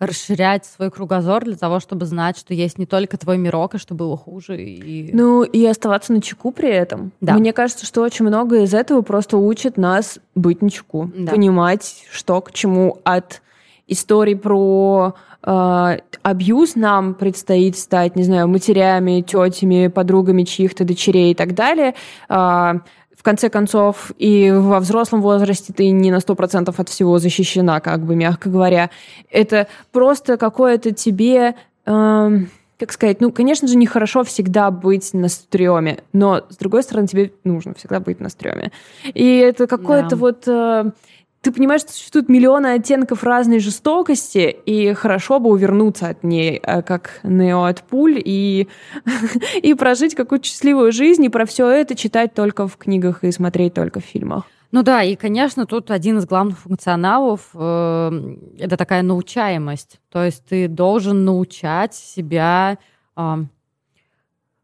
расширять 0.00 0.66
свой 0.66 0.90
кругозор 0.90 1.44
для 1.44 1.56
того, 1.56 1.80
чтобы 1.80 2.06
знать, 2.06 2.36
что 2.36 2.52
есть 2.52 2.78
не 2.78 2.86
только 2.86 3.16
твой 3.16 3.38
мирок, 3.38 3.74
и 3.74 3.78
что 3.78 3.94
было 3.94 4.16
хуже. 4.16 4.60
И... 4.60 5.10
Ну, 5.12 5.44
и 5.44 5.64
оставаться 5.66 6.12
на 6.12 6.20
чеку 6.20 6.50
при 6.50 6.68
этом. 6.68 7.12
Да. 7.20 7.34
Мне 7.34 7.52
кажется, 7.52 7.86
что 7.86 8.02
очень 8.02 8.24
много 8.24 8.62
из 8.62 8.74
этого 8.74 9.02
просто 9.02 9.36
учит 9.36 9.76
нас 9.76 10.18
быть 10.34 10.62
на 10.62 10.70
чеку, 10.70 11.10
да. 11.16 11.32
понимать, 11.32 12.06
что 12.10 12.40
к 12.40 12.52
чему 12.52 12.98
от 13.04 13.40
историй 13.86 14.36
про 14.36 15.14
э, 15.42 15.98
абьюз 16.22 16.76
нам 16.76 17.14
предстоит 17.14 17.76
стать, 17.76 18.16
не 18.16 18.22
знаю, 18.22 18.48
матерями, 18.48 19.20
тетями, 19.20 19.88
подругами 19.88 20.44
чьих-то 20.44 20.84
дочерей 20.84 21.32
и 21.32 21.34
так 21.34 21.54
далее. 21.54 21.94
Э, 22.28 22.74
в 23.16 23.22
конце 23.22 23.48
концов, 23.48 24.12
и 24.18 24.50
во 24.50 24.80
взрослом 24.80 25.22
возрасте 25.22 25.72
ты 25.72 25.90
не 25.90 26.10
на 26.10 26.18
100% 26.18 26.74
от 26.76 26.88
всего 26.88 27.18
защищена, 27.18 27.80
как 27.80 28.04
бы, 28.04 28.16
мягко 28.16 28.50
говоря. 28.50 28.90
Это 29.30 29.68
просто 29.92 30.36
какое-то 30.36 30.92
тебе... 30.92 31.54
Э, 31.86 32.30
как 32.76 32.90
сказать, 32.90 33.20
ну, 33.20 33.30
конечно 33.30 33.68
же, 33.68 33.76
нехорошо 33.76 34.24
всегда 34.24 34.70
быть 34.72 35.14
на 35.14 35.28
стреме, 35.28 36.00
но, 36.12 36.44
с 36.48 36.56
другой 36.56 36.82
стороны, 36.82 37.06
тебе 37.06 37.32
нужно 37.44 37.72
всегда 37.74 38.00
быть 38.00 38.18
на 38.18 38.28
стреме. 38.28 38.72
И 39.04 39.36
это 39.36 39.66
какое-то 39.66 40.10
да. 40.10 40.16
вот... 40.16 40.48
Э, 40.48 40.90
ты 41.44 41.52
понимаешь, 41.52 41.82
что 41.82 41.92
существует 41.92 42.30
миллионы 42.30 42.68
оттенков 42.68 43.22
разной 43.22 43.58
жестокости, 43.58 44.56
и 44.64 44.94
хорошо 44.94 45.40
бы 45.40 45.50
увернуться 45.50 46.08
от 46.08 46.24
ней, 46.24 46.58
э, 46.62 46.82
как 46.82 47.20
Нео 47.22 47.64
от 47.64 47.82
пуль, 47.82 48.20
и, 48.24 48.68
и 49.62 49.74
прожить 49.74 50.14
какую-то 50.14 50.46
счастливую 50.46 50.90
жизнь, 50.90 51.22
и 51.24 51.28
про 51.28 51.44
все 51.44 51.68
это 51.68 51.94
читать 51.94 52.32
только 52.32 52.66
в 52.66 52.78
книгах 52.78 53.24
и 53.24 53.30
смотреть 53.30 53.74
только 53.74 54.00
в 54.00 54.04
фильмах. 54.04 54.44
Ну 54.72 54.82
да, 54.82 55.02
и, 55.02 55.16
конечно, 55.16 55.66
тут 55.66 55.90
один 55.90 56.18
из 56.18 56.26
главных 56.26 56.58
функционалов 56.58 57.50
э, 57.52 58.36
это 58.58 58.76
такая 58.78 59.02
научаемость. 59.02 60.00
То 60.10 60.24
есть 60.24 60.46
ты 60.46 60.66
должен 60.66 61.26
научать 61.26 61.94
себя 61.94 62.78
э, 63.16 63.36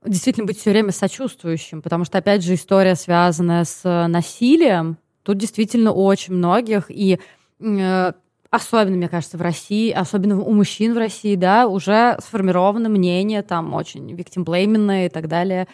действительно 0.06 0.46
быть 0.46 0.58
все 0.58 0.70
время 0.70 0.92
сочувствующим, 0.92 1.82
потому 1.82 2.06
что, 2.06 2.16
опять 2.16 2.42
же, 2.42 2.54
история, 2.54 2.94
связанная 2.94 3.64
с 3.64 4.06
насилием, 4.08 4.96
Тут 5.30 5.38
действительно 5.38 5.92
очень 5.92 6.34
многих, 6.34 6.86
и 6.88 7.20
э, 7.60 8.12
особенно, 8.50 8.96
мне 8.96 9.08
кажется, 9.08 9.38
в 9.38 9.42
России, 9.42 9.92
особенно 9.92 10.42
у 10.42 10.52
мужчин 10.52 10.92
в 10.92 10.98
России, 10.98 11.36
да, 11.36 11.68
уже 11.68 12.18
сформировано 12.20 12.88
мнение 12.88 13.42
там 13.42 13.72
очень 13.72 14.12
виктимблейменное 14.12 15.06
и 15.06 15.08
так 15.08 15.28
далее. 15.28 15.68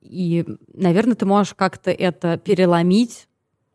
И, 0.00 0.44
наверное, 0.74 1.14
ты 1.14 1.26
можешь 1.26 1.54
как-то 1.54 1.92
это 1.92 2.38
переломить 2.38 3.28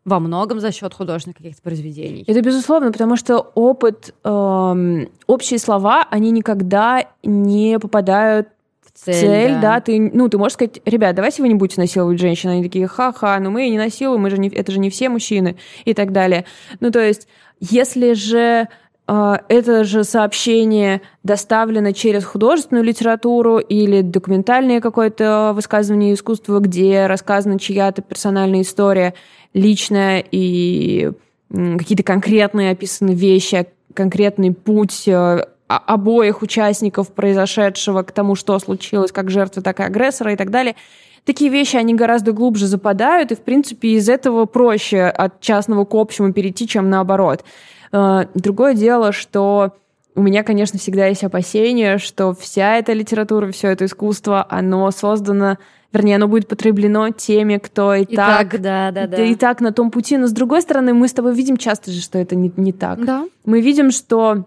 во 0.04 0.20
многом 0.20 0.60
за 0.60 0.72
счет 0.72 0.92
художественных 0.92 1.38
каких-то 1.38 1.62
произведений. 1.62 2.24
Это 2.26 2.42
безусловно, 2.42 2.92
потому 2.92 3.16
что 3.16 3.38
опыт, 3.38 4.14
эм, 4.24 5.08
общие 5.26 5.58
слова, 5.58 6.06
они 6.10 6.32
никогда 6.32 7.08
не 7.22 7.78
попадают 7.78 8.48
цель, 8.94 9.14
цель 9.14 9.52
да. 9.54 9.60
да, 9.60 9.80
ты, 9.80 10.10
ну, 10.12 10.28
ты 10.28 10.38
можешь 10.38 10.54
сказать, 10.54 10.80
ребят, 10.84 11.14
давайте 11.14 11.42
вы 11.42 11.48
не 11.48 11.54
будете 11.54 11.80
насиловать 11.80 12.18
женщин, 12.18 12.50
они 12.50 12.62
такие, 12.62 12.86
ха-ха, 12.86 13.38
ну 13.40 13.50
мы 13.50 13.66
и 13.66 13.70
не 13.70 13.78
насилуем, 13.78 14.22
мы 14.22 14.30
же 14.30 14.38
не, 14.38 14.48
это 14.48 14.72
же 14.72 14.78
не 14.78 14.90
все 14.90 15.08
мужчины 15.08 15.56
и 15.84 15.94
так 15.94 16.12
далее. 16.12 16.44
Ну, 16.80 16.90
то 16.90 17.00
есть, 17.00 17.26
если 17.60 18.12
же 18.12 18.68
э, 19.08 19.34
это 19.48 19.84
же 19.84 20.04
сообщение 20.04 21.02
доставлено 21.22 21.92
через 21.92 22.24
художественную 22.24 22.84
литературу 22.84 23.58
или 23.58 24.00
документальное 24.00 24.80
какое-то 24.80 25.52
высказывание 25.54 26.14
искусства, 26.14 26.60
где 26.60 27.06
рассказана 27.06 27.58
чья-то 27.58 28.02
персональная 28.02 28.62
история, 28.62 29.14
личная 29.52 30.24
и 30.30 31.10
какие-то 31.50 32.02
конкретные 32.02 32.70
описаны 32.70 33.12
вещи, 33.12 33.66
конкретный 33.94 34.52
путь 34.52 35.04
э, 35.06 35.44
обоих 35.78 36.42
участников 36.42 37.12
произошедшего 37.12 38.02
к 38.02 38.12
тому, 38.12 38.34
что 38.34 38.58
случилось, 38.58 39.12
как 39.12 39.30
жертвы, 39.30 39.62
так 39.62 39.80
и 39.80 39.82
агрессора 39.82 40.32
и 40.32 40.36
так 40.36 40.50
далее. 40.50 40.76
Такие 41.24 41.50
вещи, 41.50 41.76
они 41.76 41.94
гораздо 41.94 42.32
глубже 42.32 42.66
западают, 42.66 43.32
и, 43.32 43.34
в 43.34 43.40
принципе, 43.40 43.88
из 43.90 44.08
этого 44.08 44.44
проще 44.44 45.04
от 45.04 45.40
частного 45.40 45.84
к 45.84 45.94
общему 45.94 46.32
перейти, 46.32 46.68
чем 46.68 46.90
наоборот. 46.90 47.44
Э, 47.92 48.26
другое 48.34 48.74
дело, 48.74 49.12
что 49.12 49.72
у 50.14 50.22
меня, 50.22 50.42
конечно, 50.42 50.78
всегда 50.78 51.06
есть 51.06 51.24
опасение, 51.24 51.98
что 51.98 52.34
вся 52.34 52.76
эта 52.76 52.92
литература, 52.92 53.50
все 53.52 53.68
это 53.68 53.86
искусство, 53.86 54.46
оно 54.48 54.90
создано, 54.90 55.58
вернее, 55.92 56.16
оно 56.16 56.28
будет 56.28 56.46
потреблено 56.46 57.10
теми, 57.10 57.56
кто 57.56 57.94
и, 57.94 58.02
и 58.02 58.16
так, 58.16 58.50
так, 58.50 58.60
да, 58.60 58.90
да, 58.90 59.06
да. 59.06 59.24
и 59.24 59.34
так 59.34 59.60
на 59.60 59.72
том 59.72 59.90
пути. 59.90 60.16
Но 60.16 60.26
с 60.26 60.32
другой 60.32 60.62
стороны, 60.62 60.92
мы 60.94 61.08
с 61.08 61.12
тобой 61.12 61.34
видим 61.34 61.56
часто 61.56 61.90
же, 61.90 62.00
что 62.00 62.18
это 62.18 62.36
не, 62.36 62.52
не 62.56 62.72
так. 62.72 63.04
Да. 63.04 63.24
Мы 63.44 63.60
видим, 63.60 63.90
что 63.90 64.44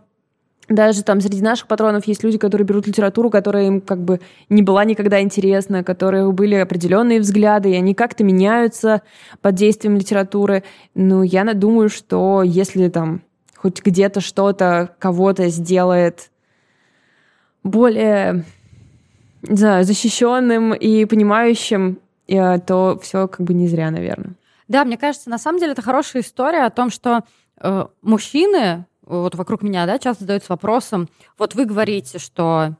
даже 0.69 1.03
там 1.03 1.21
среди 1.21 1.41
наших 1.41 1.67
патронов 1.67 2.05
есть 2.05 2.23
люди, 2.23 2.37
которые 2.37 2.65
берут 2.65 2.87
литературу, 2.87 3.29
которая 3.29 3.67
им 3.67 3.81
как 3.81 3.99
бы 3.99 4.19
не 4.49 4.61
была 4.61 4.83
никогда 4.83 5.21
интересна, 5.21 5.83
которые 5.83 6.31
были 6.31 6.55
определенные 6.55 7.21
взгляды, 7.21 7.71
и 7.71 7.75
они 7.75 7.93
как-то 7.93 8.23
меняются 8.23 9.01
под 9.41 9.55
действием 9.55 9.95
литературы. 9.95 10.63
Ну, 10.93 11.23
я 11.23 11.45
думаю, 11.53 11.89
что 11.89 12.43
если 12.43 12.89
там 12.89 13.21
хоть 13.55 13.81
где-то 13.83 14.19
что-то 14.19 14.95
кого-то 14.99 15.47
сделает 15.47 16.31
более, 17.63 18.45
не 19.41 19.55
знаю, 19.55 19.83
защищенным 19.85 20.73
и 20.73 21.05
понимающим, 21.05 21.99
э, 22.27 22.59
то 22.59 22.99
все 23.01 23.27
как 23.27 23.41
бы 23.41 23.53
не 23.53 23.67
зря, 23.67 23.89
наверное. 23.89 24.35
Да, 24.67 24.83
мне 24.83 24.97
кажется, 24.97 25.29
на 25.29 25.37
самом 25.37 25.59
деле 25.59 25.71
это 25.71 25.81
хорошая 25.81 26.21
история 26.21 26.65
о 26.65 26.69
том, 26.69 26.89
что 26.89 27.23
э, 27.61 27.85
мужчины 28.01 28.85
вот 29.07 29.35
вокруг 29.35 29.61
меня, 29.63 29.85
да, 29.85 29.99
часто 29.99 30.23
задаются 30.23 30.51
вопросом, 30.51 31.09
вот 31.37 31.55
вы 31.55 31.65
говорите, 31.65 32.19
что 32.19 32.75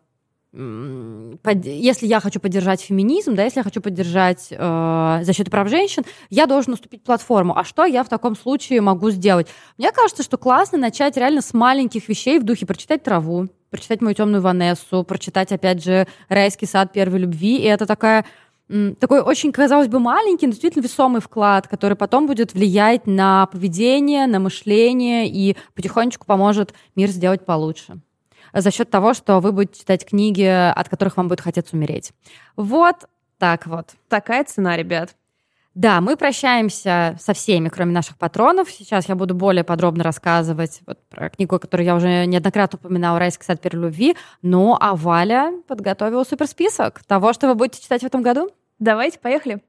если 0.54 2.08
я 2.08 2.20
хочу 2.20 2.40
поддержать 2.40 2.82
феминизм, 2.82 3.36
да, 3.36 3.44
если 3.44 3.60
я 3.60 3.64
хочу 3.64 3.82
поддержать 3.82 4.48
э, 4.50 5.20
защиту 5.22 5.52
прав 5.52 5.70
женщин, 5.70 6.04
я 6.30 6.48
должен 6.48 6.74
уступить 6.74 7.04
платформу. 7.04 7.56
А 7.56 7.64
что 7.64 7.86
я 7.86 8.04
в 8.04 8.10
таком 8.10 8.36
случае 8.36 8.82
могу 8.82 9.12
сделать? 9.12 9.48
Мне 9.78 9.92
кажется, 9.92 10.24
что 10.24 10.38
классно 10.38 10.78
начать 10.78 11.16
реально 11.18 11.42
с 11.42 11.54
маленьких 11.54 12.08
вещей 12.10 12.40
в 12.40 12.44
духе 12.44 12.66
прочитать 12.66 13.04
траву, 13.04 13.50
прочитать 13.70 14.02
мою 14.02 14.16
темную 14.16 14.42
Ванессу, 14.42 15.04
прочитать, 15.04 15.52
опять 15.52 15.84
же, 15.84 16.08
райский 16.30 16.66
сад 16.66 16.92
первой 16.92 17.20
любви. 17.20 17.58
И 17.58 17.66
это 17.66 17.86
такая 17.86 18.26
такой 19.00 19.22
очень, 19.22 19.52
казалось 19.52 19.88
бы, 19.88 20.00
маленький, 20.00 20.46
но 20.46 20.52
действительно 20.52 20.84
весомый 20.84 21.22
вклад, 21.22 21.68
который 21.68 21.96
потом 21.96 22.28
будет 22.28 22.54
влиять 22.54 23.08
на 23.08 23.46
поведение, 23.48 24.28
на 24.28 24.40
мышление 24.40 25.28
и 25.28 25.56
потихонечку 25.74 26.26
поможет 26.26 26.74
мир 26.96 27.10
сделать 27.10 27.46
получше 27.46 28.00
за 28.54 28.72
счет 28.72 28.90
того, 28.90 29.14
что 29.14 29.40
вы 29.40 29.52
будете 29.52 29.80
читать 29.80 30.06
книги, 30.06 30.44
от 30.44 30.90
которых 30.90 31.18
вам 31.18 31.28
будет 31.28 31.42
хотеться 31.42 31.76
умереть. 31.76 32.12
Вот 32.56 32.96
так 33.38 33.68
вот. 33.68 33.92
Такая 34.10 34.44
цена, 34.44 34.76
ребят. 34.78 35.16
Да, 35.78 36.02
мы 36.02 36.18
прощаемся 36.18 37.16
со 37.20 37.34
всеми, 37.34 37.70
кроме 37.70 37.92
наших 37.92 38.18
патронов. 38.18 38.68
Сейчас 38.72 39.08
я 39.08 39.14
буду 39.14 39.36
более 39.36 39.64
подробно 39.64 40.04
рассказывать 40.04 40.82
вот 40.88 40.98
про 41.08 41.30
книгу, 41.30 41.60
которую 41.60 41.86
я 41.86 41.94
уже 41.94 42.26
неоднократно 42.26 42.80
упоминала, 42.80 43.20
«Райский 43.20 43.46
сад 43.46 43.62
первой 43.62 43.84
любви». 43.84 44.16
Ну, 44.42 44.76
а 44.80 44.96
Валя 44.96 45.54
подготовила 45.68 46.24
суперсписок 46.24 47.04
того, 47.04 47.32
что 47.32 47.48
вы 47.48 47.54
будете 47.54 47.84
читать 47.84 48.02
в 48.02 48.06
этом 48.08 48.24
году. 48.24 48.50
Давайте, 48.80 49.20
поехали. 49.20 49.62